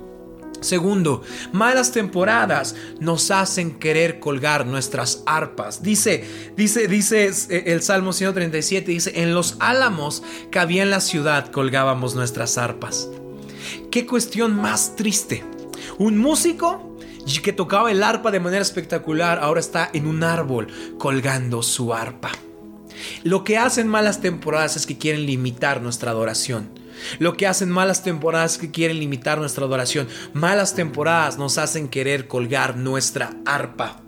Segundo, 0.60 1.22
malas 1.52 1.92
temporadas 1.92 2.74
nos 3.00 3.30
hacen 3.30 3.78
querer 3.78 4.18
colgar 4.20 4.66
nuestras 4.66 5.22
arpas. 5.26 5.82
Dice, 5.82 6.24
dice, 6.56 6.88
dice 6.88 7.26
eh, 7.26 7.64
el 7.66 7.82
Salmo 7.82 8.12
137, 8.12 8.90
dice, 8.90 9.22
en 9.22 9.34
los 9.34 9.56
álamos 9.60 10.22
que 10.50 10.58
había 10.58 10.82
en 10.82 10.90
la 10.90 11.00
ciudad 11.00 11.50
colgábamos 11.50 12.14
nuestras 12.14 12.58
arpas. 12.58 13.08
Qué 13.90 14.06
cuestión 14.06 14.56
más 14.56 14.96
triste. 14.96 15.44
Un 15.98 16.18
músico 16.18 16.96
que 17.42 17.52
tocaba 17.52 17.90
el 17.90 18.02
arpa 18.02 18.30
de 18.30 18.40
manera 18.40 18.62
espectacular 18.62 19.38
ahora 19.40 19.60
está 19.60 19.90
en 19.92 20.06
un 20.06 20.22
árbol 20.22 20.68
colgando 20.98 21.62
su 21.62 21.92
arpa. 21.92 22.30
Lo 23.24 23.44
que 23.44 23.58
hacen 23.58 23.88
malas 23.88 24.20
temporadas 24.20 24.76
es 24.76 24.86
que 24.86 24.96
quieren 24.96 25.26
limitar 25.26 25.82
nuestra 25.82 26.12
adoración. 26.12 26.70
Lo 27.18 27.36
que 27.36 27.46
hacen 27.46 27.70
malas 27.70 28.02
temporadas 28.02 28.58
que 28.58 28.70
quieren 28.70 28.98
limitar 28.98 29.38
nuestra 29.38 29.64
adoración. 29.64 30.08
Malas 30.32 30.74
temporadas 30.74 31.38
nos 31.38 31.58
hacen 31.58 31.88
querer 31.88 32.28
colgar 32.28 32.76
nuestra 32.76 33.30
arpa. 33.44 34.02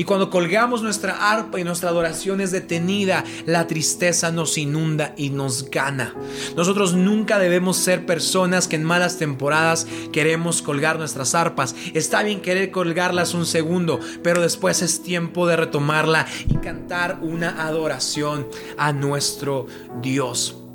Y 0.00 0.04
cuando 0.04 0.30
colgamos 0.30 0.82
nuestra 0.82 1.30
arpa 1.30 1.60
y 1.60 1.64
nuestra 1.64 1.90
adoración 1.90 2.40
es 2.40 2.52
detenida, 2.52 3.22
la 3.44 3.66
tristeza 3.66 4.32
nos 4.32 4.56
inunda 4.56 5.12
y 5.14 5.28
nos 5.28 5.68
gana. 5.70 6.14
Nosotros 6.56 6.94
nunca 6.94 7.38
debemos 7.38 7.76
ser 7.76 8.06
personas 8.06 8.66
que 8.66 8.76
en 8.76 8.84
malas 8.84 9.18
temporadas 9.18 9.86
queremos 10.10 10.62
colgar 10.62 10.98
nuestras 10.98 11.34
arpas. 11.34 11.74
Está 11.92 12.22
bien 12.22 12.40
querer 12.40 12.70
colgarlas 12.70 13.34
un 13.34 13.44
segundo, 13.44 14.00
pero 14.22 14.40
después 14.40 14.80
es 14.80 15.02
tiempo 15.02 15.46
de 15.46 15.56
retomarla 15.56 16.26
y 16.48 16.54
cantar 16.54 17.18
una 17.20 17.66
adoración 17.66 18.48
a 18.78 18.94
nuestro 18.94 19.66
Dios. 20.00 20.69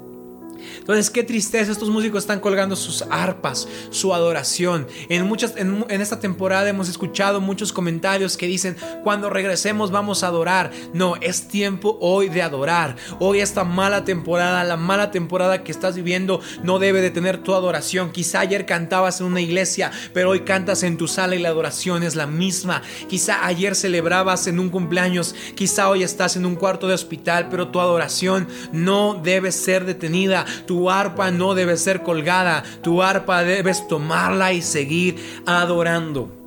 Entonces, 0.78 1.10
qué 1.10 1.24
tristeza, 1.24 1.72
estos 1.72 1.90
músicos 1.90 2.24
están 2.24 2.40
colgando 2.40 2.76
sus 2.76 3.04
arpas, 3.10 3.68
su 3.90 4.14
adoración. 4.14 4.88
En, 5.10 5.26
muchas, 5.26 5.56
en, 5.58 5.86
esta 5.90 6.20
temporada 6.20 6.70
hemos 6.70 6.90
escuchado 6.90 7.42
muchos 7.42 7.74
comentarios 7.74 8.38
que 8.38 8.48
dicen, 8.48 8.76
cuando 9.04 9.30
regresemos 9.30 9.92
vamos 9.92 10.24
a 10.24 10.28
adorar. 10.28 10.72
No, 10.94 11.16
es 11.18 11.48
tiempo 11.48 11.98
hoy 12.02 12.30
de 12.30 12.42
adorar. 12.42 12.96
Hoy 13.20 13.40
esta 13.40 13.64
mala 13.64 14.06
temporada, 14.06 14.64
la 14.64 14.78
mala 14.78 15.12
temporada 15.12 15.64
que 15.64 15.72
estás 15.72 15.96
viviendo, 15.96 16.42
no 16.64 16.80
debe 16.80 17.02
de 17.02 17.12
tener 17.12 17.38
tu 17.38 17.54
adoración. 17.54 18.12
Quizá 18.12 18.40
ayer 18.40 18.66
cantabas 18.66 19.20
en 19.20 19.28
una 19.28 19.42
iglesia, 19.42 19.92
pero 20.14 20.30
hoy 20.32 20.42
cantas 20.42 20.84
en 20.84 20.98
tu 20.98 21.08
sala 21.08 21.36
y 21.36 21.40
la 21.40 21.50
adoración 21.50 22.04
es 22.04 22.16
la 22.16 22.28
misma. 22.28 22.82
Quizá 23.08 23.46
ayer 23.46 23.76
celebrabas 23.76 24.48
en 24.48 24.60
un 24.60 24.70
cumpleaños, 24.70 25.36
quizá 25.56 25.90
hoy 25.90 26.04
estás 26.04 26.36
en 26.36 26.46
un 26.46 26.56
cuarto 26.56 26.88
de 26.88 26.94
hospital, 26.94 27.48
pero 27.50 27.70
tu 27.70 27.80
adoración 27.80 28.48
no 28.72 29.20
debe 29.22 29.52
ser 29.52 29.86
detenida. 29.86 30.46
Tu 30.66 30.90
arpa 30.90 31.32
no 31.32 31.54
debe 31.56 31.78
ser 31.78 32.04
colgada, 32.04 32.64
tu 32.82 33.02
arpa 33.02 33.44
debes 33.44 33.88
tomarla 33.88 34.54
y 34.54 34.62
seguir 34.62 35.16
adorando. 35.46 36.45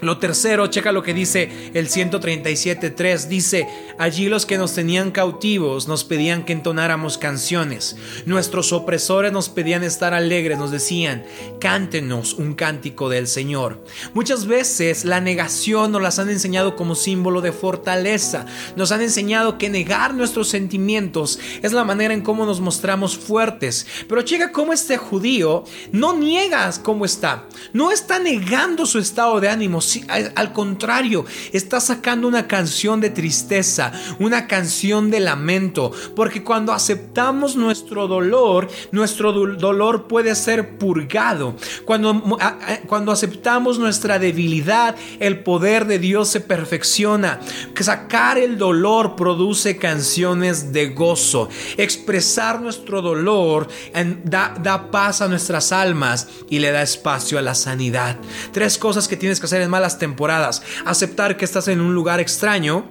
Lo 0.00 0.18
tercero, 0.18 0.68
checa 0.68 0.92
lo 0.92 1.02
que 1.02 1.12
dice 1.12 1.70
el 1.74 1.88
137.3. 1.88 3.26
Dice, 3.26 3.66
allí 3.98 4.28
los 4.28 4.46
que 4.46 4.56
nos 4.56 4.72
tenían 4.72 5.10
cautivos 5.10 5.88
nos 5.88 6.04
pedían 6.04 6.44
que 6.44 6.52
entonáramos 6.52 7.18
canciones. 7.18 7.96
Nuestros 8.24 8.72
opresores 8.72 9.32
nos 9.32 9.48
pedían 9.48 9.82
estar 9.82 10.14
alegres, 10.14 10.56
nos 10.56 10.70
decían, 10.70 11.24
cántenos 11.60 12.34
un 12.34 12.54
cántico 12.54 13.08
del 13.08 13.26
Señor. 13.26 13.82
Muchas 14.14 14.46
veces 14.46 15.04
la 15.04 15.20
negación 15.20 15.90
nos 15.90 16.02
las 16.02 16.20
han 16.20 16.30
enseñado 16.30 16.76
como 16.76 16.94
símbolo 16.94 17.40
de 17.40 17.50
fortaleza. 17.50 18.46
Nos 18.76 18.92
han 18.92 19.02
enseñado 19.02 19.58
que 19.58 19.68
negar 19.68 20.14
nuestros 20.14 20.48
sentimientos 20.48 21.40
es 21.60 21.72
la 21.72 21.82
manera 21.82 22.14
en 22.14 22.22
cómo 22.22 22.46
nos 22.46 22.60
mostramos 22.60 23.18
fuertes. 23.18 23.84
Pero 24.08 24.22
checa 24.22 24.52
cómo 24.52 24.72
este 24.72 24.96
judío 24.96 25.64
no 25.90 26.16
niega 26.16 26.70
cómo 26.84 27.04
está. 27.04 27.46
No 27.72 27.90
está 27.90 28.20
negando 28.20 28.86
su 28.86 29.00
estado 29.00 29.40
de 29.40 29.48
ánimo 29.48 29.80
al 30.08 30.52
contrario, 30.52 31.24
está 31.52 31.80
sacando 31.80 32.28
una 32.28 32.46
canción 32.46 33.00
de 33.00 33.10
tristeza, 33.10 33.92
una 34.18 34.46
canción 34.46 35.10
de 35.10 35.20
lamento, 35.20 35.92
porque 36.14 36.42
cuando 36.42 36.72
aceptamos 36.72 37.56
nuestro 37.56 38.06
dolor, 38.08 38.68
nuestro 38.92 39.32
dolor 39.32 40.06
puede 40.06 40.34
ser 40.34 40.78
purgado. 40.78 41.56
Cuando, 41.84 42.38
cuando 42.86 43.12
aceptamos 43.12 43.78
nuestra 43.78 44.18
debilidad, 44.18 44.96
el 45.18 45.40
poder 45.40 45.86
de 45.86 45.98
Dios 45.98 46.28
se 46.28 46.40
perfecciona. 46.40 47.40
Sacar 47.88 48.36
el 48.36 48.58
dolor 48.58 49.16
produce 49.16 49.78
canciones 49.78 50.72
de 50.72 50.90
gozo. 50.90 51.48
Expresar 51.78 52.60
nuestro 52.60 53.00
dolor 53.00 53.68
da, 54.24 54.54
da 54.60 54.90
paz 54.90 55.22
a 55.22 55.28
nuestras 55.28 55.72
almas 55.72 56.28
y 56.50 56.58
le 56.58 56.70
da 56.70 56.82
espacio 56.82 57.38
a 57.38 57.42
la 57.42 57.54
sanidad. 57.54 58.18
Tres 58.52 58.76
cosas 58.76 59.08
que 59.08 59.16
tienes 59.16 59.40
que 59.40 59.46
hacer 59.46 59.62
en 59.62 59.70
malas 59.78 59.98
temporadas. 60.00 60.62
Aceptar 60.84 61.36
que 61.36 61.44
estás 61.44 61.68
en 61.68 61.80
un 61.80 61.94
lugar 61.94 62.18
extraño 62.18 62.90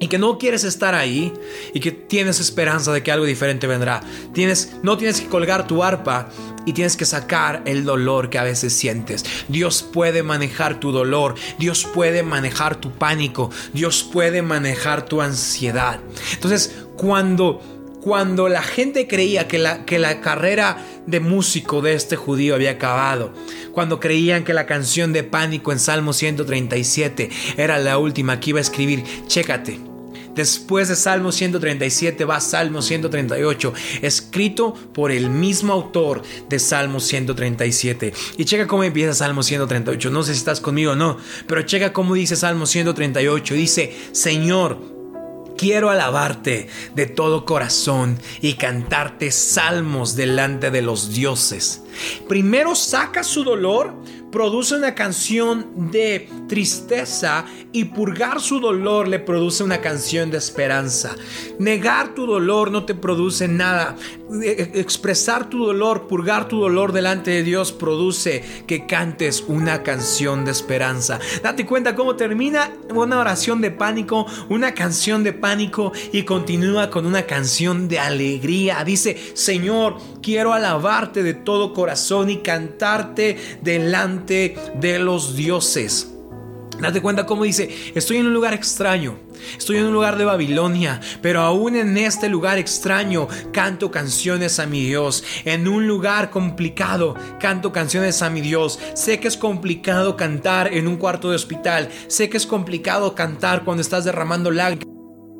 y 0.00 0.08
que 0.08 0.18
no 0.18 0.36
quieres 0.36 0.64
estar 0.64 0.94
ahí 0.94 1.32
y 1.72 1.80
que 1.80 1.92
tienes 1.92 2.40
esperanza 2.40 2.92
de 2.92 3.02
que 3.02 3.10
algo 3.10 3.24
diferente 3.24 3.66
vendrá. 3.66 4.02
Tienes, 4.34 4.72
no 4.82 4.98
tienes 4.98 5.20
que 5.20 5.28
colgar 5.28 5.66
tu 5.66 5.82
arpa 5.82 6.28
y 6.66 6.74
tienes 6.74 6.98
que 6.98 7.06
sacar 7.06 7.62
el 7.64 7.86
dolor 7.86 8.28
que 8.28 8.38
a 8.38 8.42
veces 8.42 8.74
sientes. 8.74 9.24
Dios 9.48 9.82
puede 9.82 10.22
manejar 10.22 10.78
tu 10.78 10.92
dolor, 10.92 11.36
Dios 11.58 11.86
puede 11.94 12.22
manejar 12.22 12.76
tu 12.76 12.92
pánico, 12.92 13.50
Dios 13.72 14.02
puede 14.02 14.42
manejar 14.42 15.06
tu 15.06 15.22
ansiedad. 15.22 16.00
Entonces, 16.34 16.84
cuando 16.98 17.62
cuando 18.00 18.48
la 18.48 18.62
gente 18.62 19.06
creía 19.06 19.46
que 19.46 19.58
la, 19.58 19.84
que 19.84 19.98
la 19.98 20.20
carrera 20.20 20.78
de 21.06 21.20
músico 21.20 21.82
de 21.82 21.94
este 21.94 22.16
judío 22.16 22.54
había 22.54 22.72
acabado, 22.72 23.32
cuando 23.72 24.00
creían 24.00 24.44
que 24.44 24.54
la 24.54 24.66
canción 24.66 25.12
de 25.12 25.22
pánico 25.22 25.72
en 25.72 25.78
Salmo 25.78 26.12
137 26.12 27.30
era 27.56 27.78
la 27.78 27.98
última 27.98 28.40
que 28.40 28.50
iba 28.50 28.58
a 28.58 28.62
escribir, 28.62 29.04
chécate. 29.26 29.90
Después 30.34 30.88
de 30.88 30.96
Salmo 30.96 31.32
137 31.32 32.24
va 32.24 32.40
Salmo 32.40 32.82
138, 32.82 33.74
escrito 34.02 34.74
por 34.94 35.10
el 35.10 35.28
mismo 35.28 35.72
autor 35.72 36.22
de 36.48 36.58
Salmo 36.58 37.00
137. 37.00 38.12
Y 38.38 38.44
checa 38.44 38.66
cómo 38.66 38.84
empieza 38.84 39.12
Salmo 39.12 39.42
138. 39.42 40.10
No 40.10 40.22
sé 40.22 40.32
si 40.32 40.38
estás 40.38 40.60
conmigo 40.60 40.92
o 40.92 40.96
no, 40.96 41.18
pero 41.46 41.62
checa 41.62 41.92
cómo 41.92 42.14
dice 42.14 42.36
Salmo 42.36 42.66
138. 42.66 43.54
Dice, 43.54 43.94
Señor, 44.12 44.99
Quiero 45.60 45.90
alabarte 45.90 46.68
de 46.94 47.04
todo 47.04 47.44
corazón 47.44 48.18
y 48.40 48.54
cantarte 48.54 49.30
salmos 49.30 50.16
delante 50.16 50.70
de 50.70 50.80
los 50.80 51.12
dioses. 51.12 51.82
Primero 52.28 52.74
saca 52.74 53.22
su 53.22 53.44
dolor 53.44 53.94
produce 54.30 54.76
una 54.76 54.94
canción 54.94 55.90
de 55.90 56.28
tristeza 56.48 57.44
y 57.72 57.86
purgar 57.86 58.40
su 58.40 58.60
dolor 58.60 59.08
le 59.08 59.18
produce 59.18 59.62
una 59.64 59.80
canción 59.80 60.30
de 60.30 60.38
esperanza. 60.38 61.16
Negar 61.58 62.14
tu 62.14 62.26
dolor 62.26 62.70
no 62.70 62.84
te 62.84 62.94
produce 62.94 63.48
nada. 63.48 63.96
E, 64.42 64.70
e, 64.74 64.80
expresar 64.80 65.50
tu 65.50 65.66
dolor, 65.66 66.06
purgar 66.06 66.48
tu 66.48 66.60
dolor 66.60 66.92
delante 66.92 67.30
de 67.30 67.42
Dios 67.42 67.72
produce 67.72 68.44
que 68.66 68.86
cantes 68.86 69.44
una 69.46 69.82
canción 69.82 70.44
de 70.44 70.52
esperanza. 70.52 71.18
Date 71.42 71.66
cuenta 71.66 71.94
cómo 71.94 72.16
termina 72.16 72.70
una 72.94 73.18
oración 73.18 73.60
de 73.60 73.70
pánico, 73.70 74.26
una 74.48 74.74
canción 74.74 75.24
de 75.24 75.32
pánico 75.32 75.92
y 76.12 76.22
continúa 76.22 76.90
con 76.90 77.06
una 77.06 77.22
canción 77.22 77.88
de 77.88 77.98
alegría. 77.98 78.82
Dice, 78.84 79.16
Señor, 79.34 79.96
quiero 80.22 80.52
alabarte 80.52 81.22
de 81.22 81.34
todo 81.34 81.72
corazón 81.72 81.79
y 82.28 82.36
cantarte 82.38 83.36
delante 83.62 84.56
de 84.78 84.98
los 84.98 85.34
dioses. 85.34 86.08
Date 86.78 87.02
cuenta 87.02 87.26
cómo 87.26 87.44
dice, 87.44 87.92
estoy 87.94 88.18
en 88.18 88.26
un 88.26 88.34
lugar 88.34 88.54
extraño, 88.54 89.18
estoy 89.58 89.76
en 89.76 89.84
un 89.84 89.92
lugar 89.92 90.16
de 90.16 90.24
Babilonia, 90.24 91.00
pero 91.20 91.40
aún 91.40 91.76
en 91.76 91.96
este 91.98 92.28
lugar 92.28 92.58
extraño 92.58 93.28
canto 93.52 93.90
canciones 93.90 94.58
a 94.58 94.66
mi 94.66 94.86
Dios. 94.86 95.22
En 95.44 95.68
un 95.68 95.86
lugar 95.86 96.30
complicado 96.30 97.16
canto 97.38 97.70
canciones 97.70 98.22
a 98.22 98.30
mi 98.30 98.40
Dios. 98.40 98.78
Sé 98.94 99.20
que 99.20 99.28
es 99.28 99.36
complicado 99.36 100.16
cantar 100.16 100.72
en 100.72 100.88
un 100.88 100.96
cuarto 100.96 101.28
de 101.28 101.36
hospital, 101.36 101.90
sé 102.08 102.30
que 102.30 102.38
es 102.38 102.46
complicado 102.46 103.14
cantar 103.14 103.64
cuando 103.64 103.82
estás 103.82 104.04
derramando 104.04 104.50
lágrimas 104.50 104.89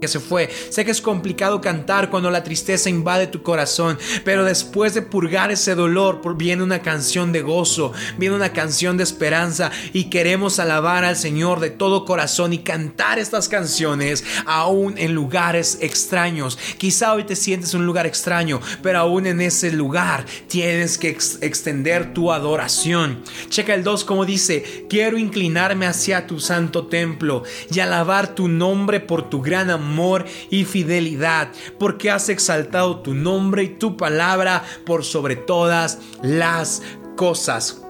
que 0.01 0.09
se 0.09 0.19
fue. 0.19 0.49
Sé 0.71 0.85
que 0.85 0.91
es 0.91 1.01
complicado 1.01 1.61
cantar 1.61 2.11
cuando 2.11 2.31
la 2.31 2.43
tristeza 2.43 2.89
invade 2.89 3.27
tu 3.27 3.43
corazón, 3.43 3.99
pero 4.25 4.45
después 4.45 4.95
de 4.95 5.03
purgar 5.03 5.51
ese 5.51 5.75
dolor, 5.75 6.21
viene 6.37 6.63
una 6.63 6.81
canción 6.81 7.33
de 7.33 7.43
gozo, 7.43 7.93
viene 8.17 8.35
una 8.35 8.53
canción 8.53 8.97
de 8.97 9.05
esperanza 9.05 9.71
y 9.93 10.05
queremos 10.05 10.59
alabar 10.59 11.05
al 11.05 11.17
Señor 11.17 11.61
de 11.61 11.71
todo 11.71 12.05
corazón 12.05 12.53
y 12.53 12.59
cantar 12.59 13.19
estas 13.19 13.49
canciones 13.49 14.25
aún 14.47 14.95
en 14.97 15.15
lugares 15.15 15.79
extraños. 15.81 16.59
Quizá 16.79 17.13
hoy 17.13 17.25
te 17.25 17.37
sientes 17.37 17.75
en 17.75 17.81
un 17.81 17.87
lugar 17.87 18.07
extraño, 18.07 18.61
pero 18.83 19.01
aún 19.01 19.27
en 19.27 19.41
ese 19.41 19.71
lugar 19.73 20.25
tienes 20.49 20.97
que 20.97 21.11
extender 21.11 22.15
tu 22.15 22.33
adoración. 22.33 23.23
Checa 23.49 23.75
el 23.75 23.85
2 23.85 24.05
como 24.05 24.25
dice, 24.25 24.87
quiero 24.89 25.19
inclinarme 25.19 25.87
hacia 25.87 26.27
tu 26.27 26.41
santo 26.41 26.87
templo 26.87 27.43
y 27.71 27.81
alabar 27.81 28.35
tu 28.35 28.49
nombre 28.49 29.01
por 29.01 29.29
tu 29.29 29.43
gran 29.43 29.69
amor 29.71 29.90
amor 29.91 30.25
y 30.49 30.65
fidelidad, 30.65 31.51
porque 31.79 32.11
has 32.11 32.29
exaltado 32.29 33.01
tu 33.01 33.15
nombre 33.15 33.65
y 33.65 33.69
tu 33.69 33.97
palabra 33.97 34.63
por 34.87 35.05
sobre 35.05 35.37
todas 35.37 35.99
las 36.23 36.83
cosas. 37.17 37.83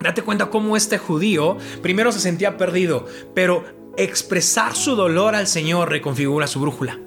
Date 0.00 0.22
cuenta 0.22 0.50
cómo 0.50 0.76
este 0.76 0.98
judío 0.98 1.56
primero 1.82 2.10
se 2.12 2.20
sentía 2.20 2.56
perdido, 2.56 3.06
pero 3.34 3.64
expresar 3.96 4.74
su 4.74 4.96
dolor 4.96 5.34
al 5.34 5.46
Señor 5.46 5.90
reconfigura 5.90 6.46
su 6.46 6.60
brújula. 6.60 6.98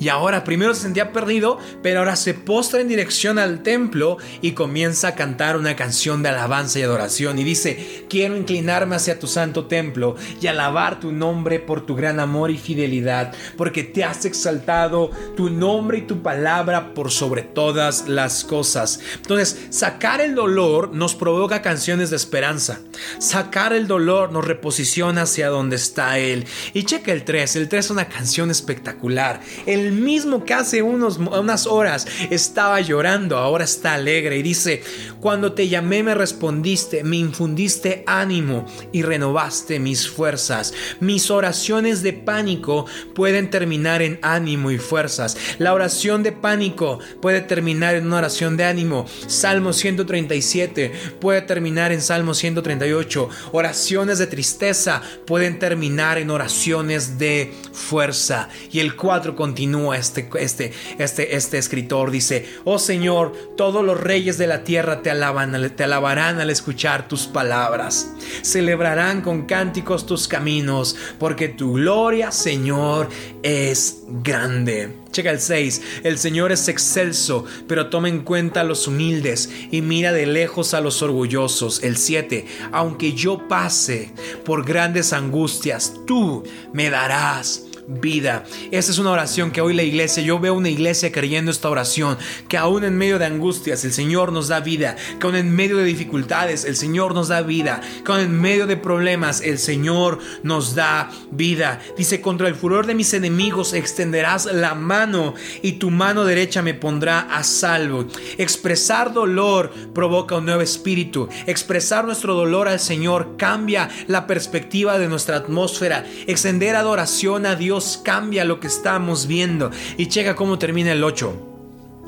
Y 0.00 0.08
ahora 0.08 0.44
primero 0.44 0.74
se 0.74 0.82
sentía 0.82 1.12
perdido, 1.12 1.58
pero 1.82 2.00
ahora 2.00 2.16
se 2.16 2.34
postra 2.34 2.80
en 2.80 2.88
dirección 2.88 3.38
al 3.38 3.62
templo 3.62 4.18
y 4.40 4.52
comienza 4.52 5.08
a 5.08 5.14
cantar 5.14 5.56
una 5.56 5.76
canción 5.76 6.22
de 6.22 6.30
alabanza 6.30 6.78
y 6.78 6.82
adoración. 6.82 7.38
Y 7.38 7.44
dice, 7.44 8.06
quiero 8.08 8.36
inclinarme 8.36 8.96
hacia 8.96 9.18
tu 9.18 9.26
santo 9.26 9.66
templo 9.66 10.16
y 10.40 10.46
alabar 10.46 11.00
tu 11.00 11.12
nombre 11.12 11.60
por 11.60 11.86
tu 11.86 11.94
gran 11.94 12.20
amor 12.20 12.50
y 12.50 12.58
fidelidad, 12.58 13.34
porque 13.56 13.82
te 13.82 14.04
has 14.04 14.24
exaltado 14.24 15.10
tu 15.36 15.50
nombre 15.50 15.98
y 15.98 16.02
tu 16.02 16.22
palabra 16.22 16.94
por 16.94 17.10
sobre 17.10 17.42
todas 17.42 18.08
las 18.08 18.44
cosas. 18.44 19.00
Entonces, 19.16 19.68
sacar 19.70 20.20
el 20.20 20.34
dolor 20.34 20.92
nos 20.92 21.14
provoca 21.14 21.62
canciones 21.62 22.10
de 22.10 22.16
esperanza. 22.16 22.80
Sacar 23.18 23.72
el 23.72 23.86
dolor 23.86 24.32
nos 24.32 24.46
reposiciona 24.46 25.22
hacia 25.22 25.48
donde 25.48 25.76
está 25.76 26.18
Él. 26.18 26.46
Y 26.72 26.84
checa 26.84 27.12
el 27.12 27.24
3, 27.24 27.56
el 27.56 27.68
3 27.68 27.84
es 27.84 27.90
una 27.90 28.08
canción 28.08 28.50
espectacular 28.50 29.40
el 29.72 29.92
mismo 29.92 30.44
que 30.44 30.54
hace 30.54 30.82
unos, 30.82 31.18
unas 31.18 31.66
horas 31.66 32.06
estaba 32.30 32.80
llorando, 32.80 33.38
ahora 33.38 33.64
está 33.64 33.94
alegre 33.94 34.38
y 34.38 34.42
dice, 34.42 34.82
cuando 35.20 35.52
te 35.52 35.68
llamé 35.68 36.02
me 36.02 36.14
respondiste, 36.14 37.04
me 37.04 37.16
infundiste 37.16 38.04
ánimo 38.06 38.66
y 38.92 39.02
renovaste 39.02 39.78
mis 39.78 40.08
fuerzas. 40.08 40.74
Mis 41.00 41.30
oraciones 41.30 42.02
de 42.02 42.12
pánico 42.12 42.86
pueden 43.14 43.50
terminar 43.50 44.02
en 44.02 44.18
ánimo 44.22 44.70
y 44.70 44.78
fuerzas. 44.78 45.36
La 45.58 45.72
oración 45.74 46.22
de 46.22 46.32
pánico 46.32 46.98
puede 47.20 47.40
terminar 47.40 47.94
en 47.94 48.06
una 48.06 48.18
oración 48.18 48.56
de 48.56 48.64
ánimo. 48.64 49.06
Salmo 49.26 49.72
137 49.72 50.92
puede 51.20 51.42
terminar 51.42 51.92
en 51.92 52.02
Salmo 52.02 52.34
138. 52.34 53.28
Oraciones 53.52 54.18
de 54.18 54.26
tristeza 54.26 55.02
pueden 55.26 55.58
terminar 55.58 56.18
en 56.18 56.30
oraciones 56.30 57.18
de 57.18 57.52
fuerza. 57.72 58.48
Y 58.70 58.80
el 58.80 58.96
4 58.96 59.34
continúa 59.34 59.61
este, 59.94 60.28
este, 60.38 60.72
este, 60.98 61.36
este 61.36 61.58
escritor, 61.58 62.10
dice, 62.10 62.46
oh 62.64 62.78
Señor, 62.78 63.32
todos 63.56 63.84
los 63.84 64.00
reyes 64.00 64.38
de 64.38 64.46
la 64.46 64.64
tierra 64.64 65.02
te, 65.02 65.10
alaban, 65.10 65.74
te 65.76 65.84
alabarán 65.84 66.40
al 66.40 66.50
escuchar 66.50 67.08
tus 67.08 67.26
palabras, 67.26 68.12
celebrarán 68.42 69.20
con 69.20 69.46
cánticos 69.46 70.06
tus 70.06 70.28
caminos, 70.28 70.96
porque 71.18 71.48
tu 71.48 71.74
gloria, 71.74 72.32
Señor, 72.32 73.08
es 73.42 74.02
grande. 74.08 75.02
Checa 75.12 75.30
el 75.30 75.40
6. 75.40 75.82
El 76.04 76.18
Señor 76.18 76.52
es 76.52 76.68
excelso, 76.68 77.44
pero 77.68 77.90
toma 77.90 78.08
en 78.08 78.20
cuenta 78.20 78.62
a 78.62 78.64
los 78.64 78.88
humildes 78.88 79.50
y 79.70 79.82
mira 79.82 80.12
de 80.12 80.26
lejos 80.26 80.72
a 80.72 80.80
los 80.80 81.02
orgullosos. 81.02 81.82
El 81.82 81.98
7. 81.98 82.46
Aunque 82.72 83.12
yo 83.12 83.46
pase 83.46 84.10
por 84.44 84.64
grandes 84.64 85.12
angustias, 85.12 85.92
tú 86.06 86.44
me 86.72 86.88
darás 86.88 87.66
vida. 87.86 88.44
Esta 88.70 88.92
es 88.92 88.98
una 88.98 89.10
oración 89.10 89.50
que 89.50 89.60
hoy 89.60 89.74
la 89.74 89.82
iglesia, 89.82 90.22
yo 90.22 90.38
veo 90.38 90.54
una 90.54 90.68
iglesia 90.68 91.12
creyendo 91.12 91.50
esta 91.50 91.68
oración, 91.68 92.16
que 92.48 92.56
aún 92.56 92.84
en 92.84 92.96
medio 92.96 93.18
de 93.18 93.26
angustias 93.26 93.84
el 93.84 93.92
Señor 93.92 94.32
nos 94.32 94.48
da 94.48 94.60
vida, 94.60 94.96
que 95.18 95.26
aún 95.26 95.36
en 95.36 95.54
medio 95.54 95.76
de 95.76 95.84
dificultades 95.84 96.64
el 96.64 96.76
Señor 96.76 97.14
nos 97.14 97.28
da 97.28 97.42
vida, 97.42 97.80
que 98.04 98.12
aún 98.12 98.20
en 98.20 98.40
medio 98.40 98.66
de 98.66 98.76
problemas 98.76 99.40
el 99.40 99.58
Señor 99.58 100.18
nos 100.42 100.74
da 100.74 101.10
vida. 101.30 101.80
Dice, 101.96 102.20
contra 102.20 102.48
el 102.48 102.54
furor 102.54 102.86
de 102.86 102.94
mis 102.94 103.14
enemigos 103.14 103.72
extenderás 103.72 104.46
la 104.46 104.74
mano 104.74 105.34
y 105.62 105.72
tu 105.72 105.90
mano 105.90 106.24
derecha 106.24 106.62
me 106.62 106.74
pondrá 106.74 107.20
a 107.20 107.42
salvo. 107.42 108.06
Expresar 108.38 109.12
dolor 109.12 109.72
provoca 109.94 110.36
un 110.36 110.46
nuevo 110.46 110.62
espíritu. 110.62 111.28
Expresar 111.46 112.04
nuestro 112.04 112.34
dolor 112.34 112.68
al 112.68 112.80
Señor 112.80 113.36
cambia 113.36 113.88
la 114.06 114.26
perspectiva 114.26 114.98
de 114.98 115.08
nuestra 115.08 115.36
atmósfera. 115.36 116.04
Extender 116.26 116.76
adoración 116.76 117.46
a 117.46 117.56
Dios 117.56 117.71
cambia 118.02 118.44
lo 118.44 118.60
que 118.60 118.66
estamos 118.66 119.26
viendo. 119.26 119.70
Y 119.96 120.06
checa 120.06 120.34
cómo 120.34 120.58
termina 120.58 120.92
el 120.92 121.04
8. 121.04 121.50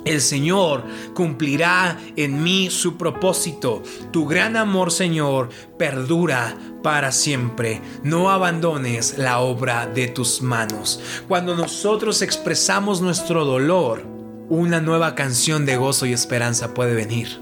El 0.04 0.20
Señor 0.20 0.84
cumplirá 1.14 1.98
en 2.16 2.42
mí 2.42 2.68
su 2.70 2.98
propósito. 2.98 3.82
Tu 4.12 4.26
gran 4.26 4.56
amor, 4.56 4.92
Señor, 4.92 5.48
perdura 5.78 6.56
para 6.82 7.10
siempre. 7.10 7.80
No 8.02 8.30
abandones 8.30 9.16
la 9.16 9.40
obra 9.40 9.86
de 9.86 10.08
tus 10.08 10.42
manos. 10.42 11.00
Cuando 11.26 11.56
nosotros 11.56 12.20
expresamos 12.20 13.00
nuestro 13.00 13.46
dolor, 13.46 14.04
una 14.50 14.80
nueva 14.82 15.14
canción 15.14 15.64
de 15.64 15.76
gozo 15.76 16.04
y 16.04 16.12
esperanza 16.12 16.74
puede 16.74 16.94
venir. 16.94 17.40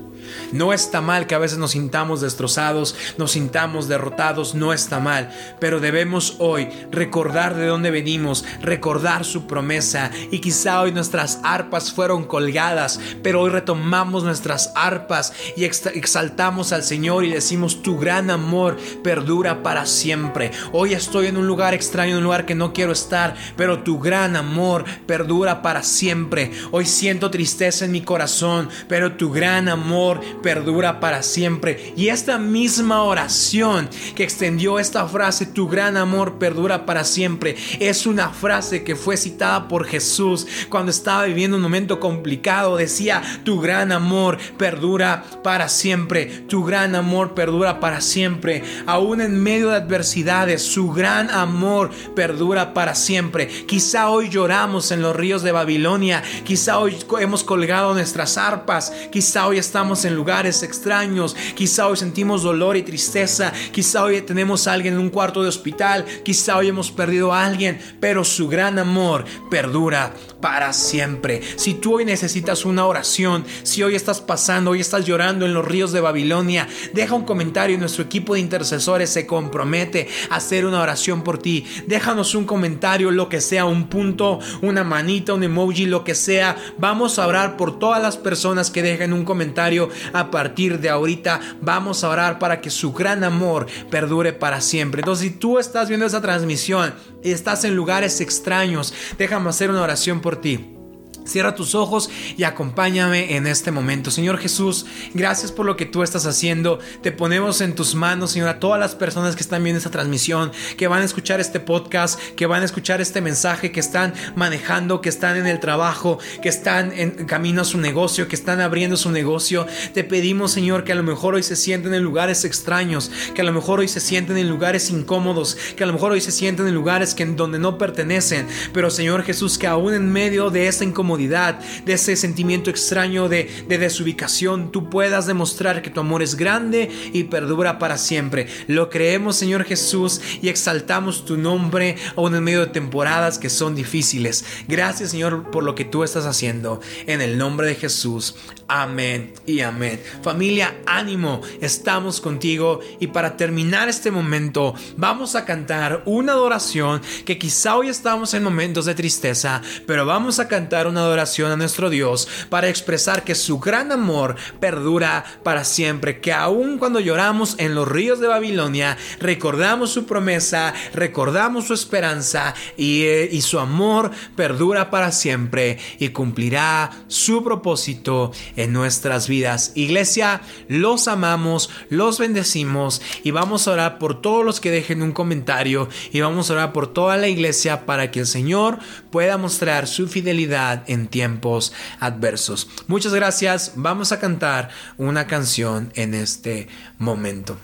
No 0.53 0.73
está 0.73 1.01
mal 1.01 1.27
que 1.27 1.35
a 1.35 1.39
veces 1.39 1.59
nos 1.59 1.73
sintamos 1.73 2.21
destrozados, 2.21 2.95
nos 3.19 3.33
sintamos 3.33 3.89
derrotados, 3.89 4.55
no 4.55 4.73
está 4.73 5.01
mal, 5.01 5.31
pero 5.59 5.81
debemos 5.81 6.37
hoy 6.39 6.69
recordar 6.91 7.55
de 7.55 7.67
dónde 7.67 7.91
venimos, 7.91 8.45
recordar 8.61 9.25
su 9.25 9.47
promesa 9.47 10.11
y 10.31 10.41
quizá 10.41 10.81
hoy 10.81 10.93
nuestras 10.93 11.41
arpas 11.43 11.93
fueron 11.93 12.25
colgadas, 12.25 13.01
pero 13.23 13.41
hoy 13.41 13.51
retomamos 13.51 14.25
nuestras 14.25 14.73
arpas 14.75 15.33
y 15.57 15.65
exaltamos 15.65 16.73
al 16.73 16.83
Señor 16.83 17.25
y 17.25 17.31
decimos 17.31 17.83
tu 17.83 17.99
gran 17.99 18.31
amor 18.31 18.77
perdura 19.03 19.63
para 19.63 19.87
siempre. 19.87 20.51
Hoy 20.73 20.95
estoy 20.95 21.27
en 21.27 21.37
un 21.37 21.47
lugar 21.47 21.75
extraño, 21.75 22.13
en 22.13 22.19
un 22.19 22.25
lugar 22.25 22.47
que 22.47 22.55
no 22.55 22.73
quiero 22.73 22.93
estar, 22.93 23.35
pero 23.57 23.83
tu 23.83 23.99
gran 23.99 24.37
amor 24.37 24.85
perdura 25.07 25.63
para 25.63 25.83
siempre. 25.83 26.53
Hoy 26.71 26.87
siento 26.87 27.31
tristeza 27.31 27.85
en 27.85 27.93
mi 27.93 28.03
corazón, 28.03 28.69
pero 28.89 29.13
tu 29.13 29.31
gran 29.31 29.69
amor 29.69 30.21
perdura 30.43 31.01
para 31.01 31.23
siempre. 31.23 31.93
Y 31.97 32.09
esta 32.09 32.39
misma 32.39 33.03
oración 33.03 33.89
que 34.15 34.25
extendió 34.25 34.79
esta 34.79 35.07
frase, 35.07 35.47
tu 35.47 35.69
gran 35.69 35.97
amor 35.97 36.39
perdura 36.39 36.87
para 36.87 37.05
siempre, 37.05 37.57
es 37.81 38.07
una 38.07 38.31
frase 38.31 38.85
que 38.85 38.97
fue 38.97 39.17
citada 39.17 39.69
por 39.69 39.87
Jesús 39.87 40.47
cuando 40.69 40.91
estaba 40.91 41.25
viviendo 41.25 41.57
un 41.57 41.63
momento 41.63 42.01
complicado. 42.01 42.77
Decía, 42.77 43.23
tu 43.45 43.61
gran 43.61 43.93
amor 43.93 44.39
perdura 44.59 45.25
para 45.43 45.69
siempre, 45.69 46.27
tu 46.49 46.65
gran 46.65 46.95
amor 46.95 47.35
perdura 47.35 47.81
para 47.81 48.01
siempre. 48.01 48.63
Aún 48.87 49.21
en 49.21 49.43
medio 49.43 49.71
de 49.71 49.77
adversidades, 49.77 50.63
su 50.63 50.91
gran 50.91 51.31
amor 51.31 51.91
perdura 52.15 52.75
para 52.75 52.95
siempre. 52.95 53.47
Quizá 53.67 54.09
hoy 54.09 54.29
lloramos 54.29 54.91
en 54.91 55.03
los 55.03 55.15
ríos 55.15 55.43
de 55.43 55.53
Babilonia, 55.53 56.23
quizá 56.45 56.79
hoy 56.79 56.97
hemos 57.21 57.45
colgado 57.45 57.95
nuestras 57.95 58.39
arpas, 58.39 58.93
quizá 59.11 59.47
hoy 59.47 59.59
estamos 59.59 60.02
en 60.05 60.15
lugares 60.15 60.63
extraños, 60.63 61.37
quizá 61.55 61.87
hoy 61.89 61.97
sentimos 61.97 62.43
dolor 62.43 62.77
y 62.77 62.83
tristeza, 62.83 63.53
quizá 63.73 64.05
hoy 64.05 64.21
tenemos 64.23 64.67
a 64.67 64.73
alguien 64.73 64.95
en 64.95 65.01
un 65.01 65.11
cuarto 65.11 65.43
de 65.43 65.49
hospital, 65.49 66.05
quizá 66.25 66.57
hoy 66.57 66.69
hemos 66.69 66.91
perdido 66.91 67.33
a 67.33 67.45
alguien, 67.45 67.81
pero 68.01 68.25
su 68.25 68.49
gran 68.49 68.79
amor 68.79 69.25
perdura 69.51 70.13
para 70.43 70.75
siempre. 70.75 71.41
Si 71.57 71.73
tú 71.73 71.97
hoy 71.97 72.05
necesitas 72.05 72.67
una 72.67 72.85
oración, 72.85 73.47
si 73.63 73.83
hoy 73.83 73.95
estás 73.95 74.21
pasando, 74.21 74.73
hoy 74.73 74.81
estás 74.81 75.07
llorando 75.07 75.47
en 75.47 75.55
los 75.55 75.65
ríos 75.65 75.93
de 75.93 76.03
Babilonia, 76.03 76.69
deja 76.93 77.15
un 77.15 77.25
comentario 77.25 77.79
nuestro 77.79 78.05
equipo 78.05 78.35
de 78.35 78.41
intercesores 78.41 79.11
se 79.11 79.27
compromete 79.27 80.09
a 80.31 80.37
hacer 80.37 80.67
una 80.67 80.81
oración 80.81 81.23
por 81.23 81.39
ti. 81.39 81.67
Déjanos 81.87 82.35
un 82.35 82.45
comentario, 82.45 83.11
lo 83.11 83.29
que 83.29 83.41
sea, 83.41 83.65
un 83.65 83.89
punto, 83.89 84.41
una 84.61 84.85
manita, 84.85 85.35
un 85.35 85.45
emoji, 85.45 85.87
lo 85.87 86.05
que 86.05 86.15
sea. 86.15 86.57
Vamos 86.79 87.19
a 87.19 87.27
orar 87.27 87.57
por 87.57 87.79
todas 87.79 88.03
las 88.03 88.17
personas 88.17 88.71
que 88.71 88.83
dejen 88.83 89.13
un 89.13 89.25
comentario 89.25 89.89
a 90.13 90.31
partir 90.31 90.81
de 90.81 90.91
ahorita. 90.91 91.41
Vamos 91.61 92.05
a 92.05 92.09
orar 92.09 92.39
para 92.39 92.61
que 92.61 92.71
su 92.71 92.93
gran 92.93 93.25
amor 93.25 93.67
perdure 93.91 94.33
para 94.33 94.61
siempre. 94.61 95.01
Entonces, 95.01 95.29
si 95.29 95.35
tú 95.35 95.59
estás 95.59 95.89
viendo 95.89 96.07
esa 96.07 96.21
transmisión 96.21 96.95
y 97.23 97.31
estás 97.31 97.65
en 97.65 97.77
lugares 97.77 98.21
extraños, 98.21 98.93
déjame 99.19 99.51
hacer 99.51 99.71
una 99.71 99.83
oración 99.83 100.21
por 100.21 100.32
ti. 100.37 100.82
Cierra 101.25 101.55
tus 101.55 101.75
ojos 101.75 102.11
y 102.37 102.45
acompáñame 102.45 103.37
en 103.37 103.47
este 103.47 103.71
momento. 103.71 104.11
Señor 104.11 104.39
Jesús, 104.39 104.87
gracias 105.15 105.53
por 105.53 105.67
lo 105.67 105.77
que 105.77 105.87
tú 105.87 106.03
estás 106.03 106.27
haciendo. 106.27 106.79
Te 107.03 107.13
ponemos 107.13 107.61
en 107.61 107.75
tus 107.75 107.95
manos, 107.95 108.33
Señor, 108.33 108.49
a 108.49 108.59
todas 108.59 108.81
las 108.81 108.95
personas 108.95 109.37
que 109.37 109.43
están 109.43 109.63
viendo 109.63 109.79
esta 109.79 109.91
transmisión, 109.91 110.51
que 110.77 110.89
van 110.89 111.03
a 111.03 111.05
escuchar 111.05 111.41
este 111.41 111.61
podcast, 111.61 112.19
que 112.35 112.47
van 112.47 112.63
a 112.63 112.65
escuchar 112.65 113.01
este 113.01 113.21
mensaje, 113.21 113.71
que 113.71 113.81
están 113.81 114.15
manejando, 114.35 115.01
que 115.01 115.09
están 115.09 115.37
en 115.37 115.47
el 115.47 115.61
trabajo, 115.61 116.19
que 116.43 116.49
están 116.49 116.93
en 116.93 117.25
camino 117.27 117.63
a 117.63 117.65
su 117.65 117.79
negocio, 117.79 118.27
que 118.27 118.37
están 118.37 118.61
abriendo 118.61 118.97
su 118.97 119.11
negocio. 119.11 119.67
Te 119.95 120.03
pedimos, 120.03 120.53
Señor, 120.53 120.83
que 120.85 120.93
a 120.93 120.97
lo 120.97 121.03
mejor 121.03 121.35
hoy 121.35 121.43
se 121.43 121.57
sienten 121.57 121.95
en 121.95 122.03
lugares 122.03 122.45
extraños, 122.45 123.11
que 123.35 123.43
a 123.43 123.45
lo 123.45 123.53
mejor 123.53 123.81
hoy 123.81 123.89
se 123.89 124.01
sienten 124.01 124.37
en 124.37 124.49
lugares 124.49 124.91
incómodos, 124.91 125.57
que 125.77 125.85
a 125.85 125.87
lo 125.87 125.93
mejor 125.93 126.13
hoy 126.13 126.21
se 126.21 126.33
sienten 126.33 126.67
en 126.67 126.75
lugares 126.75 127.15
que, 127.15 127.25
donde 127.25 127.59
no 127.59 127.79
pertenecen. 127.79 128.47
Pero, 128.73 128.91
Señor 128.91 129.23
Jesús, 129.23 129.57
que 129.57 129.67
aún 129.67 129.95
en 129.95 130.11
medio 130.11 130.51
de 130.51 130.67
esa 130.67 130.85
incomodidad, 130.85 131.12
de 131.17 131.93
ese 131.93 132.17
sentimiento 132.17 132.71
extraño 132.71 133.29
de, 133.29 133.51
de 133.69 133.79
desubicación, 133.79 134.73
tú 134.73 134.91
puedas 134.91 135.27
demostrar 135.27 135.83
que 135.83 135.91
tu 135.91 136.01
amor 136.01 136.23
es 136.23 136.37
grande 136.37 136.91
y 137.13 137.25
perdura 137.25 137.79
para 137.79 137.99
siempre. 137.99 138.47
Lo 138.67 138.91
creemos, 138.91 139.37
Señor 139.37 139.65
Jesús, 139.65 140.21
y 140.41 140.49
exaltamos 140.49 141.25
tu 141.25 141.37
nombre 141.37 141.97
aún 142.17 142.35
en 142.35 142.45
medio 142.45 142.61
de 142.61 142.73
temporadas 142.73 143.39
que 143.39 143.51
son 143.51 143.75
difíciles. 143.75 144.45
Gracias, 144.69 145.11
Señor, 145.11 145.51
por 145.51 145.65
lo 145.65 145.75
que 145.75 145.85
tú 145.85 146.05
estás 146.05 146.27
haciendo. 146.27 146.81
En 147.07 147.21
el 147.21 147.39
nombre 147.39 147.67
de 147.67 147.75
Jesús. 147.75 148.35
Amén 148.69 149.35
y 149.45 149.61
amén. 149.61 150.01
Familia, 150.23 150.75
ánimo, 150.87 151.43
estamos 151.61 152.21
contigo 152.21 152.81
y 153.01 153.09
para 153.09 153.37
terminar 153.37 153.91
este 153.91 154.11
momento 154.11 154.75
vamos 154.97 155.35
a 155.37 155.45
cantar 155.45 156.03
una 156.07 156.33
adoración 156.33 157.03
que 157.27 157.39
quizá 157.39 157.77
hoy 157.77 157.89
estamos 157.89 158.33
en 158.33 158.43
momentos 158.43 158.87
de 158.87 158.95
tristeza, 158.95 159.61
pero 159.87 160.07
vamos 160.07 160.39
a 160.39 160.49
cantar 160.49 160.87
una 160.87 161.02
adoración 161.03 161.53
a 161.53 161.57
nuestro 161.57 161.91
Dios 161.91 162.29
para 162.49 162.69
expresar 162.69 163.25
que 163.25 163.35
su 163.35 163.59
gran 163.59 163.93
amor 163.93 164.37
perdura 164.61 165.25
para 165.43 165.65
siempre, 165.65 166.21
que 166.21 166.33
aun 166.33 166.79
cuando 166.79 167.01
lloramos 167.01 167.57
en 167.59 167.75
los 167.75 167.89
ríos 167.89 168.21
de 168.21 168.29
Babilonia, 168.29 168.97
recordamos 169.21 169.91
su 169.91 170.07
promesa, 170.07 170.75
recordamos 170.95 171.67
su 171.67 171.75
esperanza 171.75 172.55
y, 172.77 173.03
eh, 173.03 173.29
y 173.31 173.43
su 173.43 173.59
amor 173.59 174.11
perdura 174.37 174.91
para 174.91 175.13
siempre 175.13 175.79
y 175.99 176.09
cumplirá 176.11 176.91
su 177.09 177.43
propósito 177.43 178.33
en 178.57 178.73
nuestras 178.73 179.29
vidas. 179.29 179.73
Iglesia, 179.75 180.41
los 180.69 181.09
amamos, 181.09 181.71
los 181.89 182.19
bendecimos 182.19 183.03
y 183.23 183.31
vamos 183.31 183.67
a 183.67 183.73
orar 183.73 183.99
por 183.99 184.21
todos 184.21 184.45
los 184.45 184.61
que 184.61 184.71
dejen 184.71 185.03
un 185.03 185.13
comentario 185.13 185.89
y 186.13 186.21
vamos 186.21 186.51
a 186.51 186.55
orar 186.55 186.73
por 186.73 186.93
toda 186.93 187.17
la 187.17 187.29
iglesia 187.29 187.87
para 187.87 188.11
que 188.11 188.21
el 188.21 188.27
Señor 188.27 188.79
pueda 189.11 189.37
mostrar 189.39 189.87
su 189.87 190.09
fidelidad 190.09 190.85
en 190.93 191.09
tiempos 191.09 191.73
adversos. 192.01 192.69
Muchas 192.87 193.15
gracias. 193.15 193.73
Vamos 193.77 194.13
a 194.13 194.21
cantar 194.21 194.71
una 194.97 195.27
canción 195.27 195.93
en 195.95 196.15
este 196.15 196.69
momento. 196.99 197.57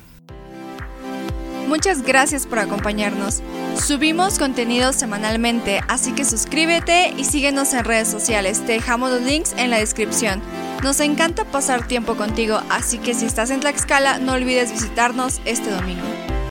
Muchas 1.68 2.00
gracias 2.00 2.46
por 2.46 2.60
acompañarnos. 2.60 3.42
Subimos 3.78 4.38
contenido 4.38 4.94
semanalmente, 4.94 5.82
así 5.86 6.12
que 6.12 6.24
suscríbete 6.24 7.12
y 7.18 7.24
síguenos 7.24 7.74
en 7.74 7.84
redes 7.84 8.08
sociales. 8.08 8.64
Te 8.64 8.72
dejamos 8.72 9.10
los 9.10 9.20
links 9.20 9.54
en 9.58 9.68
la 9.68 9.78
descripción. 9.78 10.40
Nos 10.82 10.98
encanta 11.00 11.44
pasar 11.44 11.86
tiempo 11.86 12.16
contigo, 12.16 12.62
así 12.70 12.98
que 12.98 13.12
si 13.12 13.26
estás 13.26 13.50
en 13.50 13.60
Tlaxcala 13.60 14.18
no 14.18 14.32
olvides 14.32 14.72
visitarnos 14.72 15.42
este 15.44 15.70
domingo. 15.70 16.37